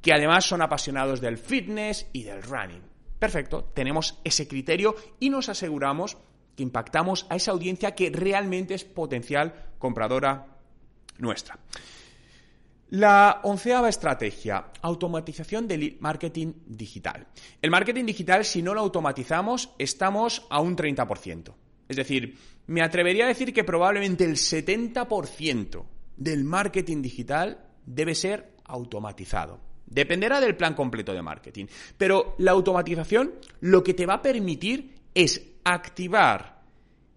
que 0.00 0.12
además 0.12 0.44
son 0.44 0.62
apasionados 0.62 1.20
del 1.20 1.38
fitness 1.38 2.06
y 2.12 2.22
del 2.22 2.42
running. 2.42 2.82
Perfecto, 3.18 3.64
tenemos 3.74 4.18
ese 4.24 4.46
criterio 4.46 4.94
y 5.18 5.30
nos 5.30 5.48
aseguramos 5.48 6.16
que 6.56 6.62
impactamos 6.62 7.26
a 7.30 7.36
esa 7.36 7.50
audiencia 7.50 7.94
que 7.94 8.10
realmente 8.10 8.74
es 8.74 8.84
potencial 8.84 9.72
compradora 9.78 10.57
nuestra. 11.18 11.58
La 12.90 13.40
onceava 13.42 13.90
estrategia, 13.90 14.72
automatización 14.80 15.68
del 15.68 15.98
marketing 16.00 16.54
digital. 16.66 17.26
El 17.60 17.70
marketing 17.70 18.06
digital, 18.06 18.44
si 18.46 18.62
no 18.62 18.72
lo 18.72 18.80
automatizamos, 18.80 19.74
estamos 19.78 20.46
a 20.48 20.60
un 20.60 20.74
30%. 20.74 21.52
Es 21.86 21.96
decir, 21.96 22.38
me 22.66 22.82
atrevería 22.82 23.24
a 23.24 23.28
decir 23.28 23.52
que 23.52 23.64
probablemente 23.64 24.24
el 24.24 24.36
70% 24.36 25.84
del 26.16 26.44
marketing 26.44 27.02
digital 27.02 27.66
debe 27.84 28.14
ser 28.14 28.54
automatizado. 28.64 29.60
Dependerá 29.86 30.40
del 30.40 30.56
plan 30.56 30.74
completo 30.74 31.12
de 31.12 31.22
marketing. 31.22 31.66
Pero 31.96 32.34
la 32.38 32.52
automatización 32.52 33.34
lo 33.60 33.82
que 33.82 33.94
te 33.94 34.06
va 34.06 34.14
a 34.14 34.22
permitir 34.22 34.94
es 35.14 35.42
activar 35.64 36.62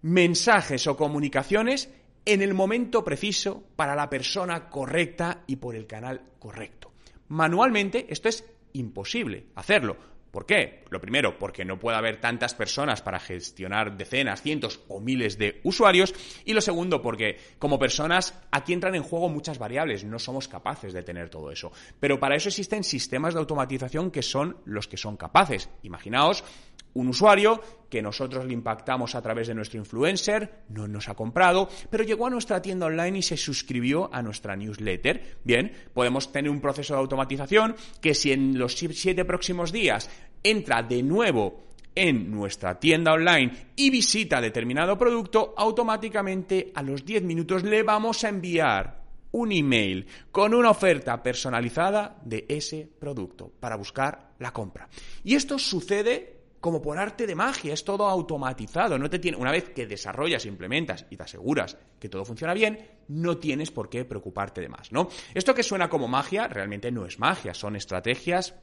mensajes 0.02 0.86
o 0.86 0.96
comunicaciones 0.96 1.90
en 2.24 2.42
el 2.42 2.54
momento 2.54 3.04
preciso 3.04 3.64
para 3.76 3.94
la 3.94 4.08
persona 4.08 4.68
correcta 4.68 5.42
y 5.46 5.56
por 5.56 5.74
el 5.74 5.86
canal 5.86 6.22
correcto. 6.38 6.92
Manualmente 7.28 8.06
esto 8.08 8.28
es 8.28 8.44
imposible 8.74 9.46
hacerlo. 9.54 9.96
¿Por 10.32 10.46
qué? 10.46 10.82
Lo 10.88 10.98
primero, 10.98 11.38
porque 11.38 11.62
no 11.62 11.78
puede 11.78 11.98
haber 11.98 12.18
tantas 12.18 12.54
personas 12.54 13.02
para 13.02 13.20
gestionar 13.20 13.98
decenas, 13.98 14.40
cientos 14.40 14.80
o 14.88 14.98
miles 14.98 15.36
de 15.36 15.60
usuarios. 15.62 16.14
Y 16.46 16.54
lo 16.54 16.62
segundo, 16.62 17.02
porque 17.02 17.36
como 17.58 17.78
personas 17.78 18.40
aquí 18.50 18.72
entran 18.72 18.94
en 18.94 19.02
juego 19.02 19.28
muchas 19.28 19.58
variables, 19.58 20.04
no 20.04 20.18
somos 20.18 20.48
capaces 20.48 20.94
de 20.94 21.02
tener 21.02 21.28
todo 21.28 21.50
eso. 21.50 21.70
Pero 22.00 22.18
para 22.18 22.34
eso 22.34 22.48
existen 22.48 22.82
sistemas 22.82 23.34
de 23.34 23.40
automatización 23.40 24.10
que 24.10 24.22
son 24.22 24.56
los 24.64 24.88
que 24.88 24.96
son 24.96 25.18
capaces. 25.18 25.68
Imaginaos 25.82 26.44
un 26.94 27.08
usuario 27.08 27.60
que 27.88 28.02
nosotros 28.02 28.46
le 28.46 28.54
impactamos 28.54 29.14
a 29.14 29.20
través 29.20 29.48
de 29.48 29.54
nuestro 29.54 29.78
influencer, 29.78 30.64
no 30.70 30.88
nos 30.88 31.08
ha 31.08 31.14
comprado, 31.14 31.68
pero 31.90 32.04
llegó 32.04 32.26
a 32.26 32.30
nuestra 32.30 32.62
tienda 32.62 32.86
online 32.86 33.18
y 33.18 33.22
se 33.22 33.36
suscribió 33.36 34.08
a 34.12 34.22
nuestra 34.22 34.56
newsletter. 34.56 35.38
Bien, 35.44 35.72
podemos 35.92 36.32
tener 36.32 36.50
un 36.50 36.60
proceso 36.60 36.94
de 36.94 37.00
automatización 37.00 37.76
que 38.00 38.14
si 38.14 38.32
en 38.32 38.58
los 38.58 38.74
siete 38.76 39.24
próximos 39.26 39.72
días 39.72 40.08
entra 40.42 40.82
de 40.82 41.02
nuevo 41.02 41.64
en 41.94 42.30
nuestra 42.30 42.80
tienda 42.80 43.12
online 43.12 43.52
y 43.76 43.90
visita 43.90 44.40
determinado 44.40 44.96
producto, 44.96 45.54
automáticamente 45.56 46.72
a 46.74 46.82
los 46.82 47.04
10 47.04 47.22
minutos 47.24 47.62
le 47.62 47.82
vamos 47.82 48.24
a 48.24 48.30
enviar 48.30 49.02
un 49.32 49.52
email 49.52 50.06
con 50.30 50.54
una 50.54 50.70
oferta 50.70 51.22
personalizada 51.22 52.16
de 52.24 52.46
ese 52.48 52.88
producto 52.98 53.50
para 53.60 53.76
buscar 53.76 54.32
la 54.38 54.52
compra. 54.52 54.88
Y 55.24 55.34
esto 55.34 55.58
sucede 55.58 56.41
como 56.62 56.80
por 56.80 56.96
arte 56.96 57.26
de 57.26 57.34
magia, 57.34 57.74
es 57.74 57.84
todo 57.84 58.08
automatizado, 58.08 58.96
no 58.96 59.10
te 59.10 59.18
tiene, 59.18 59.36
una 59.36 59.50
vez 59.50 59.70
que 59.70 59.84
desarrollas, 59.84 60.46
implementas 60.46 61.04
y 61.10 61.16
te 61.16 61.24
aseguras 61.24 61.76
que 61.98 62.08
todo 62.08 62.24
funciona 62.24 62.54
bien, 62.54 62.78
no 63.08 63.36
tienes 63.38 63.72
por 63.72 63.90
qué 63.90 64.04
preocuparte 64.04 64.60
de 64.60 64.68
más, 64.68 64.92
¿no? 64.92 65.08
Esto 65.34 65.56
que 65.56 65.64
suena 65.64 65.90
como 65.90 66.06
magia 66.06 66.46
realmente 66.46 66.92
no 66.92 67.04
es 67.04 67.18
magia, 67.18 67.52
son 67.52 67.74
estrategias 67.74 68.54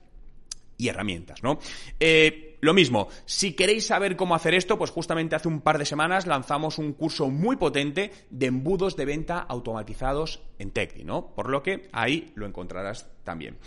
y 0.77 0.88
herramientas, 0.88 1.44
¿no? 1.44 1.60
Eh, 2.00 2.58
lo 2.62 2.74
mismo, 2.74 3.10
si 3.25 3.51
queréis 3.51 3.88
saber 3.88 4.15
cómo 4.15 4.34
hacer 4.34 4.53
esto, 4.53 4.77
pues 4.77 4.91
justamente 4.91 5.36
hace 5.36 5.50
un 5.50 5.60
par 5.60 5.77
de 5.77 5.86
semanas 5.86 6.25
lanzamos 6.25 6.77
un 6.77 6.94
curso 6.94 7.29
muy 7.29 7.58
potente 7.58 8.12
de 8.29 8.46
embudos 8.46 8.96
de 8.96 9.03
venta 9.03 9.39
automatizados 9.39 10.41
en 10.58 10.72
Tecni, 10.72 11.03
¿no? 11.03 11.34
Por 11.36 11.50
lo 11.50 11.62
que 11.62 11.89
ahí 11.91 12.32
lo 12.36 12.46
encontrarás 12.46 13.10
también. 13.25 13.58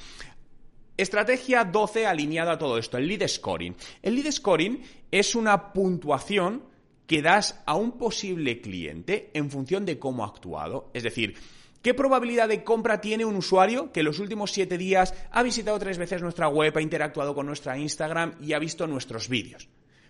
Estrategia 0.97 1.65
12 1.65 2.07
alineada 2.07 2.53
a 2.53 2.59
todo 2.59 2.77
esto, 2.77 2.99
el 2.99 3.09
lead 3.09 3.27
scoring. 3.27 3.75
El 4.03 4.15
lead 4.15 4.31
scoring 4.31 4.83
es 5.11 5.35
una 5.35 5.73
puntuación 5.73 6.65
que 7.07 7.23
das 7.23 7.63
a 7.67 7.75
un 7.75 7.93
posible 7.99 8.61
cliente 8.61 9.31
en 9.35 9.51
función 9.51 9.87
de 9.87 9.99
cómo 9.99 10.25
ha 10.25 10.29
actuado. 10.29 10.91
Es 10.93 11.03
decir, 11.03 11.35
¿qué 11.83 11.95
probabilidad 11.95 12.49
de 12.49 12.63
compra 12.63 13.01
tiene 13.01 13.25
un 13.25 13.37
usuario 13.37 13.91
que 13.91 14.01
en 14.01 14.07
los 14.07 14.19
últimos 14.19 14.53
siete 14.53 14.77
días 14.77 15.15
ha 15.31 15.43
visitado 15.43 15.79
tres 15.79 15.97
veces 15.97 16.23
nuestra 16.23 16.49
web, 16.49 16.77
ha 16.77 16.83
interactuado 16.83 17.35
con 17.35 17.47
nuestra 17.47 17.79
Instagram 17.79 18.35
y 18.41 18.53
ha 18.53 18.59
visto 18.59 18.87
nuestros 18.87 19.29
vídeos? 19.29 19.69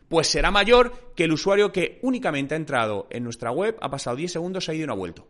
Pues 0.08 0.26
será 0.26 0.50
mayor 0.50 1.12
que 1.14 1.24
el 1.24 1.32
usuario 1.32 1.72
que 1.72 2.00
únicamente 2.02 2.54
ha 2.54 2.58
entrado 2.58 3.06
en 3.10 3.24
nuestra 3.24 3.50
web, 3.50 3.76
ha 3.80 3.88
pasado 3.88 4.16
10 4.16 4.32
segundos, 4.32 4.68
ha 4.68 4.74
ido 4.74 4.84
y 4.84 4.86
no 4.88 4.92
ha 4.92 4.96
vuelto. 4.96 5.26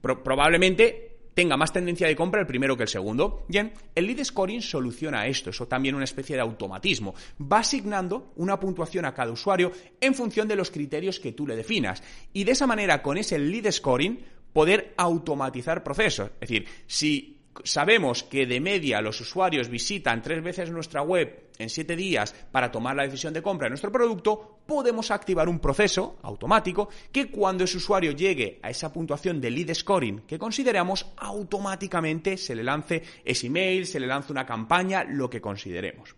probablemente 0.00 1.17
tenga 1.38 1.56
más 1.56 1.72
tendencia 1.72 2.08
de 2.08 2.16
compra 2.16 2.40
el 2.40 2.48
primero 2.48 2.76
que 2.76 2.82
el 2.82 2.88
segundo. 2.88 3.44
Bien, 3.46 3.72
el 3.94 4.08
lead 4.08 4.24
scoring 4.24 4.60
soluciona 4.60 5.28
esto, 5.28 5.50
eso 5.50 5.68
también 5.68 5.94
una 5.94 6.02
especie 6.02 6.34
de 6.34 6.42
automatismo. 6.42 7.14
Va 7.40 7.60
asignando 7.60 8.32
una 8.34 8.58
puntuación 8.58 9.04
a 9.04 9.14
cada 9.14 9.30
usuario 9.30 9.70
en 10.00 10.16
función 10.16 10.48
de 10.48 10.56
los 10.56 10.72
criterios 10.72 11.20
que 11.20 11.30
tú 11.30 11.46
le 11.46 11.54
definas. 11.54 12.02
Y 12.32 12.42
de 12.42 12.50
esa 12.50 12.66
manera, 12.66 13.02
con 13.02 13.18
ese 13.18 13.38
lead 13.38 13.70
scoring, 13.70 14.18
poder 14.52 14.94
automatizar 14.96 15.84
procesos. 15.84 16.32
Es 16.40 16.48
decir, 16.48 16.66
si 16.88 17.37
sabemos 17.64 18.22
que 18.22 18.46
de 18.46 18.60
media 18.60 19.00
los 19.00 19.20
usuarios 19.20 19.68
visitan 19.68 20.22
tres 20.22 20.42
veces 20.42 20.70
nuestra 20.70 21.02
web 21.02 21.48
en 21.58 21.68
siete 21.68 21.96
días 21.96 22.34
para 22.52 22.70
tomar 22.70 22.96
la 22.96 23.02
decisión 23.02 23.32
de 23.32 23.42
compra 23.42 23.66
de 23.66 23.70
nuestro 23.70 23.90
producto, 23.90 24.60
podemos 24.66 25.10
activar 25.10 25.48
un 25.48 25.58
proceso 25.58 26.18
automático 26.22 26.88
que 27.10 27.30
cuando 27.30 27.64
ese 27.64 27.78
usuario 27.78 28.12
llegue 28.12 28.60
a 28.62 28.70
esa 28.70 28.92
puntuación 28.92 29.40
de 29.40 29.50
lead 29.50 29.74
scoring 29.74 30.20
que 30.20 30.38
consideramos, 30.38 31.06
automáticamente 31.16 32.36
se 32.36 32.54
le 32.54 32.62
lance 32.62 33.02
ese 33.24 33.46
email, 33.48 33.86
se 33.86 34.00
le 34.00 34.06
lance 34.06 34.32
una 34.32 34.46
campaña, 34.46 35.04
lo 35.04 35.28
que 35.28 35.40
consideremos. 35.40 36.14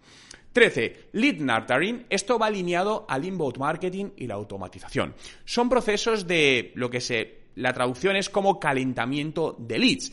13. 0.53 1.11
Lead 1.13 1.37
nurturing. 1.37 2.07
Esto 2.11 2.39
va 2.39 2.47
alineado 2.47 3.07
al 3.09 3.25
inbound 3.25 3.59
marketing 3.59 4.11
y 4.17 4.27
la 4.27 4.35
automatización. 4.35 5.15
Son 5.45 5.69
procesos 5.69 6.27
de 6.27 6.73
lo 6.75 6.91
que 6.91 7.01
se 7.01 7.41
la 7.57 7.73
traducción 7.73 8.17
es 8.17 8.31
como 8.31 8.59
calentamiento 8.59 9.57
de 9.59 9.79
leads 9.79 10.13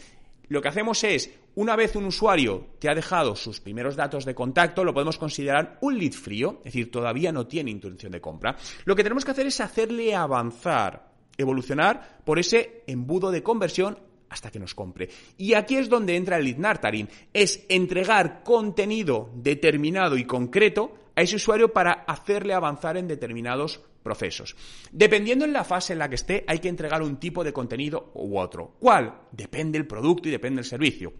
lo 0.49 0.61
que 0.61 0.67
hacemos 0.69 1.03
es, 1.03 1.31
una 1.55 1.75
vez 1.75 1.95
un 1.95 2.05
usuario 2.05 2.67
te 2.79 2.89
ha 2.89 2.95
dejado 2.95 3.35
sus 3.35 3.59
primeros 3.59 3.95
datos 3.95 4.25
de 4.25 4.35
contacto, 4.35 4.83
lo 4.83 4.93
podemos 4.93 5.17
considerar 5.17 5.77
un 5.81 5.97
lead 5.97 6.13
frío, 6.13 6.59
es 6.59 6.73
decir, 6.73 6.91
todavía 6.91 7.31
no 7.31 7.47
tiene 7.47 7.71
intención 7.71 8.11
de 8.11 8.21
compra. 8.21 8.55
Lo 8.85 8.95
que 8.95 9.03
tenemos 9.03 9.25
que 9.25 9.31
hacer 9.31 9.47
es 9.47 9.59
hacerle 9.59 10.15
avanzar, 10.15 11.11
evolucionar 11.37 12.21
por 12.23 12.39
ese 12.39 12.83
embudo 12.87 13.31
de 13.31 13.43
conversión 13.43 13.97
hasta 14.29 14.51
que 14.51 14.59
nos 14.59 14.75
compre. 14.75 15.09
Y 15.37 15.53
aquí 15.53 15.77
es 15.77 15.89
donde 15.89 16.15
entra 16.15 16.37
el 16.37 16.45
lead 16.45 16.57
nurturing, 16.57 17.09
es 17.33 17.65
entregar 17.69 18.43
contenido 18.43 19.29
determinado 19.35 20.17
y 20.17 20.25
concreto 20.25 21.06
a 21.17 21.21
ese 21.21 21.35
usuario 21.35 21.73
para 21.73 22.05
hacerle 22.07 22.53
avanzar 22.53 22.95
en 22.95 23.07
determinados 23.07 23.81
procesos. 24.03 24.55
Dependiendo 24.91 25.45
en 25.45 25.51
la 25.51 25.63
fase 25.63 25.93
en 25.93 25.99
la 25.99 26.07
que 26.07 26.15
esté, 26.15 26.45
hay 26.47 26.59
que 26.59 26.69
entregar 26.69 27.01
un 27.01 27.17
tipo 27.17 27.43
de 27.43 27.51
contenido 27.51 28.11
u 28.13 28.37
otro. 28.37 28.75
¿Cuál? 28.79 29.21
Depende 29.31 29.79
del 29.79 29.87
producto 29.87 30.29
y 30.29 30.31
depende 30.31 30.57
del 30.57 30.69
servicio. 30.69 31.11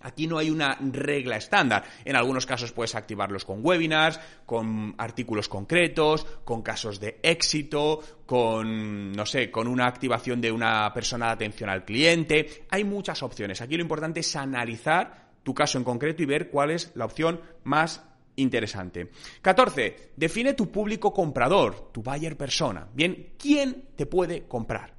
Aquí 0.00 0.26
no 0.26 0.38
hay 0.38 0.50
una 0.50 0.78
regla 0.80 1.36
estándar. 1.36 1.84
En 2.06 2.16
algunos 2.16 2.46
casos 2.46 2.72
puedes 2.72 2.94
activarlos 2.94 3.44
con 3.44 3.60
webinars, 3.62 4.18
con 4.46 4.94
artículos 4.96 5.48
concretos, 5.48 6.26
con 6.44 6.62
casos 6.62 6.98
de 6.98 7.20
éxito, 7.22 8.00
con, 8.24 9.12
no 9.12 9.26
sé, 9.26 9.50
con 9.50 9.68
una 9.68 9.86
activación 9.86 10.40
de 10.40 10.52
una 10.52 10.90
persona 10.94 11.26
de 11.26 11.32
atención 11.32 11.68
al 11.68 11.84
cliente. 11.84 12.64
Hay 12.70 12.84
muchas 12.84 13.22
opciones. 13.22 13.60
Aquí 13.60 13.76
lo 13.76 13.82
importante 13.82 14.20
es 14.20 14.36
analizar 14.36 15.32
tu 15.42 15.52
caso 15.52 15.76
en 15.76 15.84
concreto 15.84 16.22
y 16.22 16.26
ver 16.26 16.48
cuál 16.48 16.70
es 16.70 16.92
la 16.94 17.04
opción 17.04 17.40
más 17.62 18.02
interesante. 18.36 19.10
14. 19.40 20.10
Define 20.16 20.54
tu 20.54 20.70
público 20.70 21.12
comprador, 21.12 21.90
tu 21.92 22.02
buyer 22.02 22.36
persona. 22.36 22.88
Bien, 22.92 23.34
¿quién 23.38 23.90
te 23.96 24.06
puede 24.06 24.46
comprar? 24.46 24.94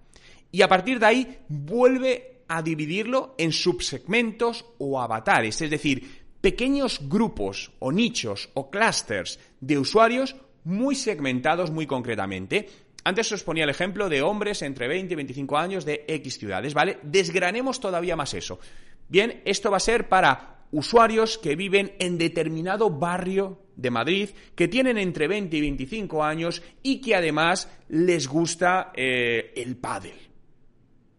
Y 0.51 0.61
a 0.61 0.67
partir 0.67 0.99
de 0.99 1.05
ahí 1.05 1.37
vuelve 1.49 2.43
a 2.47 2.61
dividirlo 2.61 3.35
en 3.37 3.51
subsegmentos 3.51 4.65
o 4.77 5.01
avatares, 5.01 5.61
es 5.61 5.69
decir, 5.69 6.25
pequeños 6.39 6.99
grupos 7.09 7.71
o 7.79 7.91
nichos 7.91 8.49
o 8.53 8.69
clusters 8.69 9.39
de 9.59 9.79
usuarios 9.79 10.35
muy 10.63 10.95
segmentados 10.95 11.71
muy 11.71 11.87
concretamente. 11.87 12.69
Antes 13.03 13.31
os 13.31 13.43
ponía 13.43 13.63
el 13.63 13.69
ejemplo 13.69 14.09
de 14.09 14.21
hombres 14.21 14.61
entre 14.61 14.87
20 14.87 15.13
y 15.13 15.15
25 15.15 15.57
años 15.57 15.85
de 15.85 16.05
X 16.07 16.37
ciudades, 16.37 16.73
¿vale? 16.73 16.99
Desgranemos 17.03 17.79
todavía 17.79 18.15
más 18.15 18.33
eso. 18.33 18.59
Bien, 19.07 19.41
esto 19.45 19.69
va 19.69 19.77
a 19.77 19.79
ser 19.79 20.09
para 20.09 20.54
usuarios 20.75 21.37
que 21.37 21.55
viven 21.55 21.95
en 21.99 22.17
determinado 22.17 22.89
barrio 22.89 23.61
de 23.77 23.91
Madrid, 23.91 24.29
que 24.55 24.67
tienen 24.67 24.97
entre 24.97 25.27
20 25.27 25.55
y 25.55 25.61
25 25.61 26.21
años 26.21 26.61
y 26.83 26.99
que 26.99 27.15
además 27.15 27.69
les 27.87 28.27
gusta 28.27 28.91
eh, 28.93 29.53
el 29.55 29.77
pádel. 29.77 30.19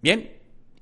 Bien, 0.02 0.30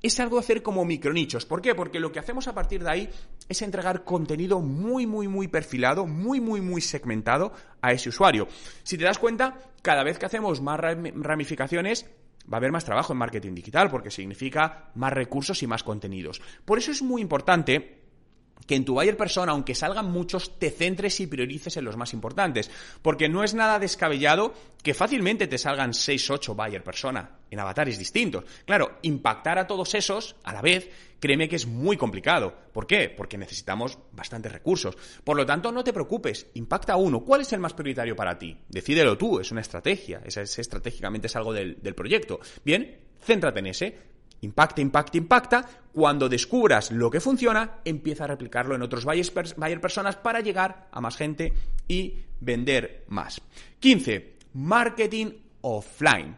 es 0.01 0.19
algo 0.19 0.37
hacer 0.37 0.61
como 0.61 0.83
micronichos. 0.83 1.45
¿Por 1.45 1.61
qué? 1.61 1.73
Porque 1.73 2.01
lo 2.01 2.11
que 2.11 2.19
hacemos 2.19 2.49
a 2.49 2.53
partir 2.53 2.83
de 2.83 2.89
ahí 2.89 3.09
es 3.47 3.61
entregar 3.61 4.03
contenido 4.03 4.59
muy, 4.59 5.07
muy, 5.07 5.29
muy 5.29 5.47
perfilado, 5.47 6.05
muy, 6.05 6.41
muy, 6.41 6.59
muy 6.59 6.81
segmentado 6.81 7.53
a 7.81 7.93
ese 7.93 8.09
usuario. 8.09 8.49
Si 8.83 8.97
te 8.97 9.05
das 9.05 9.19
cuenta, 9.19 9.57
cada 9.81 10.03
vez 10.03 10.19
que 10.19 10.25
hacemos 10.25 10.61
más 10.61 10.79
ramificaciones, 10.79 12.07
va 12.51 12.57
a 12.57 12.59
haber 12.59 12.73
más 12.73 12.83
trabajo 12.83 13.13
en 13.13 13.19
marketing 13.19 13.55
digital, 13.55 13.89
porque 13.89 14.11
significa 14.11 14.91
más 14.95 15.13
recursos 15.13 15.63
y 15.63 15.67
más 15.67 15.83
contenidos. 15.83 16.41
Por 16.65 16.77
eso 16.77 16.91
es 16.91 17.01
muy 17.01 17.21
importante 17.21 18.04
que 18.65 18.75
en 18.75 18.85
tu 18.85 18.93
buyer 18.95 19.15
persona, 19.15 19.51
aunque 19.51 19.75
salgan 19.75 20.11
muchos, 20.11 20.57
te 20.57 20.71
centres 20.71 21.19
y 21.19 21.27
priorices 21.27 21.77
en 21.77 21.85
los 21.85 21.97
más 21.97 22.13
importantes. 22.13 22.69
Porque 23.01 23.29
no 23.29 23.43
es 23.43 23.53
nada 23.53 23.79
descabellado 23.79 24.53
que 24.81 24.93
fácilmente 24.93 25.47
te 25.47 25.57
salgan 25.57 25.93
6, 25.93 26.29
8 26.31 26.55
buyer 26.55 26.83
persona 26.83 27.39
en 27.49 27.59
avatares 27.59 27.97
distintos. 27.97 28.43
Claro, 28.65 28.99
impactar 29.03 29.59
a 29.59 29.67
todos 29.67 29.93
esos 29.95 30.35
a 30.43 30.53
la 30.53 30.61
vez, 30.61 30.89
créeme 31.19 31.47
que 31.47 31.55
es 31.55 31.65
muy 31.65 31.97
complicado. 31.97 32.53
¿Por 32.73 32.87
qué? 32.87 33.09
Porque 33.09 33.37
necesitamos 33.37 33.97
bastantes 34.11 34.51
recursos. 34.51 34.97
Por 35.23 35.37
lo 35.37 35.45
tanto, 35.45 35.71
no 35.71 35.83
te 35.83 35.93
preocupes, 35.93 36.47
impacta 36.55 36.93
a 36.93 36.97
uno. 36.97 37.23
¿Cuál 37.23 37.41
es 37.41 37.53
el 37.53 37.59
más 37.59 37.73
prioritario 37.73 38.15
para 38.15 38.37
ti? 38.37 38.57
Decídelo 38.69 39.17
tú, 39.17 39.39
es 39.39 39.51
una 39.51 39.61
estrategia, 39.61 40.21
es, 40.25 40.37
estratégicamente 40.37 41.27
es 41.27 41.35
algo 41.35 41.53
del, 41.53 41.81
del 41.81 41.95
proyecto. 41.95 42.39
Bien, 42.63 42.99
céntrate 43.21 43.59
en 43.59 43.67
ese 43.67 44.14
Impacta, 44.45 44.81
impacta, 44.81 45.17
impacta. 45.17 45.69
Cuando 45.91 46.29
descubras 46.29 46.91
lo 46.91 47.09
que 47.09 47.19
funciona, 47.19 47.79
empieza 47.83 48.25
a 48.25 48.27
replicarlo 48.27 48.75
en 48.75 48.81
otros 48.81 49.05
buyer 49.05 49.81
personas 49.81 50.15
para 50.15 50.41
llegar 50.41 50.87
a 50.91 51.01
más 51.01 51.17
gente 51.17 51.53
y 51.87 52.13
vender 52.39 53.05
más. 53.07 53.41
15. 53.79 54.35
Marketing 54.53 55.31
offline. 55.61 56.35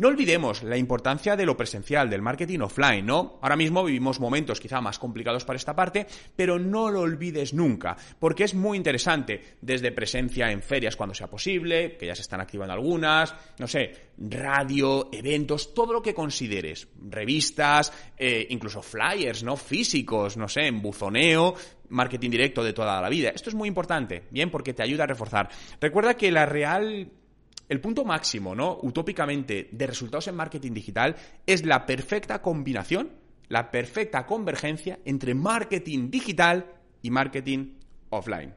No 0.00 0.08
olvidemos 0.08 0.62
la 0.62 0.78
importancia 0.78 1.36
de 1.36 1.44
lo 1.44 1.58
presencial, 1.58 2.08
del 2.08 2.22
marketing 2.22 2.60
offline, 2.60 3.04
¿no? 3.04 3.38
Ahora 3.42 3.54
mismo 3.54 3.84
vivimos 3.84 4.18
momentos 4.18 4.58
quizá 4.58 4.80
más 4.80 4.98
complicados 4.98 5.44
para 5.44 5.58
esta 5.58 5.76
parte, 5.76 6.06
pero 6.34 6.58
no 6.58 6.90
lo 6.90 7.02
olvides 7.02 7.52
nunca, 7.52 7.98
porque 8.18 8.44
es 8.44 8.54
muy 8.54 8.78
interesante, 8.78 9.58
desde 9.60 9.92
presencia 9.92 10.50
en 10.50 10.62
ferias 10.62 10.96
cuando 10.96 11.14
sea 11.14 11.28
posible, 11.28 11.98
que 11.98 12.06
ya 12.06 12.14
se 12.14 12.22
están 12.22 12.40
activando 12.40 12.72
algunas, 12.72 13.34
no 13.58 13.66
sé, 13.66 14.12
radio, 14.16 15.10
eventos, 15.12 15.74
todo 15.74 15.92
lo 15.92 16.00
que 16.00 16.14
consideres, 16.14 16.88
revistas, 17.10 17.92
eh, 18.16 18.46
incluso 18.48 18.80
flyers, 18.80 19.42
¿no? 19.42 19.54
Físicos, 19.54 20.38
no 20.38 20.48
sé, 20.48 20.62
en 20.62 20.80
buzoneo, 20.80 21.54
marketing 21.90 22.30
directo 22.30 22.64
de 22.64 22.72
toda 22.72 23.02
la 23.02 23.08
vida. 23.10 23.32
Esto 23.34 23.50
es 23.50 23.54
muy 23.54 23.68
importante, 23.68 24.22
bien, 24.30 24.50
porque 24.50 24.72
te 24.72 24.82
ayuda 24.82 25.04
a 25.04 25.08
reforzar. 25.08 25.50
Recuerda 25.78 26.14
que 26.14 26.30
la 26.32 26.46
real 26.46 27.12
el 27.70 27.80
punto 27.80 28.04
máximo, 28.04 28.54
¿no? 28.54 28.78
Utópicamente, 28.82 29.68
de 29.70 29.86
resultados 29.86 30.26
en 30.26 30.34
marketing 30.34 30.72
digital 30.72 31.14
es 31.46 31.64
la 31.64 31.86
perfecta 31.86 32.42
combinación, 32.42 33.12
la 33.48 33.70
perfecta 33.70 34.26
convergencia 34.26 34.98
entre 35.04 35.34
marketing 35.34 36.10
digital 36.10 36.66
y 37.00 37.10
marketing 37.10 37.74
offline. 38.10 38.54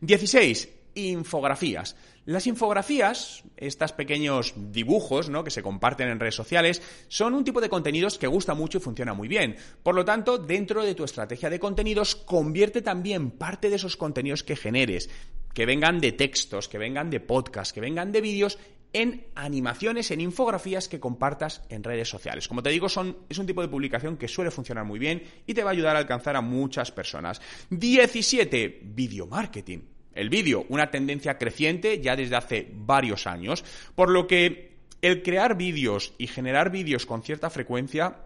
16 0.00 0.68
infografías. 0.94 1.94
Las 2.24 2.48
infografías, 2.48 3.44
estos 3.56 3.92
pequeños 3.92 4.54
dibujos 4.56 5.30
¿no? 5.30 5.44
que 5.44 5.50
se 5.52 5.62
comparten 5.62 6.08
en 6.08 6.18
redes 6.18 6.34
sociales, 6.34 6.82
son 7.06 7.34
un 7.34 7.44
tipo 7.44 7.60
de 7.60 7.68
contenidos 7.68 8.18
que 8.18 8.26
gusta 8.26 8.54
mucho 8.54 8.78
y 8.78 8.80
funciona 8.80 9.14
muy 9.14 9.28
bien. 9.28 9.56
Por 9.84 9.94
lo 9.94 10.04
tanto, 10.04 10.36
dentro 10.36 10.82
de 10.82 10.96
tu 10.96 11.04
estrategia 11.04 11.48
de 11.48 11.60
contenidos, 11.60 12.16
convierte 12.16 12.82
también 12.82 13.30
parte 13.30 13.70
de 13.70 13.76
esos 13.76 13.96
contenidos 13.96 14.42
que 14.42 14.56
generes, 14.56 15.08
que 15.52 15.66
vengan 15.66 16.00
de 16.00 16.12
textos, 16.12 16.68
que 16.68 16.78
vengan 16.78 17.10
de 17.10 17.20
podcasts, 17.20 17.72
que 17.72 17.80
vengan 17.80 18.12
de 18.12 18.20
vídeos, 18.20 18.58
en 18.92 19.24
animaciones, 19.34 20.10
en 20.10 20.20
infografías 20.20 20.88
que 20.88 20.98
compartas 20.98 21.62
en 21.68 21.84
redes 21.84 22.08
sociales. 22.08 22.48
Como 22.48 22.62
te 22.62 22.70
digo, 22.70 22.88
es 22.88 23.38
un 23.38 23.46
tipo 23.46 23.62
de 23.62 23.68
publicación 23.68 24.16
que 24.16 24.26
suele 24.26 24.50
funcionar 24.50 24.84
muy 24.84 24.98
bien 24.98 25.22
y 25.46 25.54
te 25.54 25.62
va 25.62 25.70
a 25.70 25.72
ayudar 25.72 25.96
a 25.96 26.00
alcanzar 26.00 26.36
a 26.36 26.40
muchas 26.40 26.90
personas. 26.90 27.40
17. 27.70 28.80
Video 28.82 29.26
marketing. 29.26 29.78
El 30.12 30.28
vídeo, 30.28 30.66
una 30.70 30.90
tendencia 30.90 31.38
creciente 31.38 32.00
ya 32.00 32.16
desde 32.16 32.36
hace 32.36 32.68
varios 32.72 33.28
años, 33.28 33.64
por 33.94 34.10
lo 34.10 34.26
que 34.26 34.72
el 35.02 35.22
crear 35.22 35.56
vídeos 35.56 36.12
y 36.18 36.26
generar 36.26 36.70
vídeos 36.70 37.06
con 37.06 37.22
cierta 37.22 37.48
frecuencia 37.48 38.16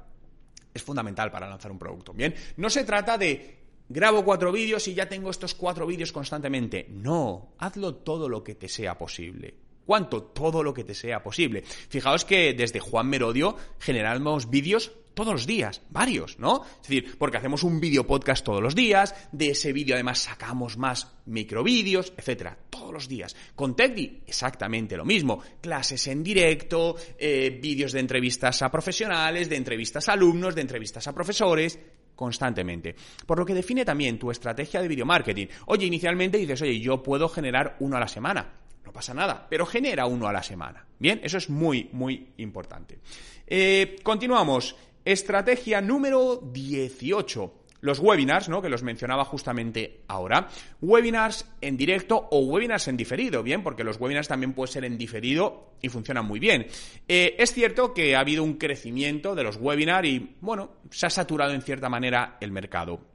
es 0.72 0.82
fundamental 0.82 1.30
para 1.30 1.48
lanzar 1.48 1.70
un 1.70 1.78
producto. 1.78 2.14
Bien, 2.14 2.34
no 2.56 2.70
se 2.70 2.84
trata 2.84 3.18
de 3.18 3.63
grabo 3.88 4.24
cuatro 4.24 4.52
vídeos 4.52 4.86
y 4.88 4.94
ya 4.94 5.08
tengo 5.08 5.30
estos 5.30 5.54
cuatro 5.54 5.86
vídeos 5.86 6.12
constantemente. 6.12 6.86
No, 6.90 7.54
hazlo 7.58 7.96
todo 7.96 8.28
lo 8.28 8.42
que 8.42 8.54
te 8.54 8.68
sea 8.68 8.96
posible. 8.98 9.54
¿Cuánto? 9.84 10.22
Todo 10.22 10.62
lo 10.62 10.72
que 10.72 10.84
te 10.84 10.94
sea 10.94 11.22
posible. 11.22 11.62
Fijaos 11.62 12.24
que 12.24 12.54
desde 12.54 12.80
Juan 12.80 13.08
Merodio 13.08 13.56
generamos 13.78 14.48
vídeos 14.48 14.92
todos 15.14 15.32
los 15.32 15.46
días, 15.46 15.80
varios, 15.90 16.38
¿no? 16.38 16.64
Es 16.64 16.88
decir, 16.88 17.16
porque 17.18 17.36
hacemos 17.36 17.62
un 17.62 17.80
vídeo 17.80 18.06
podcast 18.06 18.44
todos 18.44 18.60
los 18.60 18.74
días, 18.74 19.14
de 19.30 19.50
ese 19.50 19.72
vídeo 19.72 19.94
además 19.94 20.18
sacamos 20.18 20.76
más 20.76 21.12
microvídeos, 21.26 22.12
etcétera, 22.16 22.58
todos 22.68 22.92
los 22.92 23.08
días. 23.08 23.36
Con 23.54 23.76
TechDi, 23.76 24.22
exactamente 24.26 24.96
lo 24.96 25.04
mismo. 25.04 25.40
Clases 25.60 26.06
en 26.08 26.22
directo, 26.22 26.96
eh, 27.16 27.58
vídeos 27.62 27.92
de 27.92 28.00
entrevistas 28.00 28.60
a 28.62 28.70
profesionales, 28.70 29.48
de 29.48 29.56
entrevistas 29.56 30.08
a 30.08 30.14
alumnos, 30.14 30.54
de 30.54 30.62
entrevistas 30.62 31.06
a 31.06 31.14
profesores, 31.14 31.78
constantemente. 32.14 32.94
Por 33.26 33.38
lo 33.38 33.46
que 33.46 33.54
define 33.54 33.84
también 33.84 34.18
tu 34.18 34.30
estrategia 34.30 34.80
de 34.80 34.88
video 34.88 35.06
marketing. 35.06 35.46
Oye, 35.66 35.86
inicialmente 35.86 36.38
dices, 36.38 36.62
oye, 36.62 36.80
yo 36.80 37.02
puedo 37.02 37.28
generar 37.28 37.76
uno 37.80 37.96
a 37.96 38.00
la 38.00 38.08
semana. 38.08 38.52
No 38.84 38.92
pasa 38.92 39.14
nada, 39.14 39.46
pero 39.48 39.64
genera 39.64 40.06
uno 40.06 40.28
a 40.28 40.32
la 40.32 40.42
semana. 40.42 40.86
Bien, 40.98 41.20
eso 41.22 41.38
es 41.38 41.48
muy, 41.48 41.88
muy 41.92 42.32
importante. 42.36 42.98
Eh, 43.46 43.96
continuamos. 44.02 44.76
Estrategia 45.04 45.80
número 45.80 46.40
18. 46.52 47.63
Los 47.84 47.98
webinars, 47.98 48.48
¿no? 48.48 48.62
Que 48.62 48.70
los 48.70 48.82
mencionaba 48.82 49.26
justamente 49.26 50.00
ahora. 50.08 50.48
Webinars 50.80 51.46
en 51.60 51.76
directo 51.76 52.28
o 52.30 52.38
webinars 52.38 52.88
en 52.88 52.96
diferido, 52.96 53.42
¿bien? 53.42 53.62
Porque 53.62 53.84
los 53.84 54.00
webinars 54.00 54.26
también 54.26 54.54
pueden 54.54 54.72
ser 54.72 54.86
en 54.86 54.96
diferido 54.96 55.74
y 55.82 55.90
funcionan 55.90 56.24
muy 56.24 56.40
bien. 56.40 56.66
Eh, 57.06 57.36
es 57.38 57.52
cierto 57.52 57.92
que 57.92 58.16
ha 58.16 58.20
habido 58.20 58.42
un 58.42 58.54
crecimiento 58.54 59.34
de 59.34 59.42
los 59.42 59.58
webinars 59.58 60.08
y, 60.08 60.34
bueno, 60.40 60.70
se 60.88 61.04
ha 61.04 61.10
saturado 61.10 61.52
en 61.52 61.60
cierta 61.60 61.90
manera 61.90 62.38
el 62.40 62.52
mercado. 62.52 63.13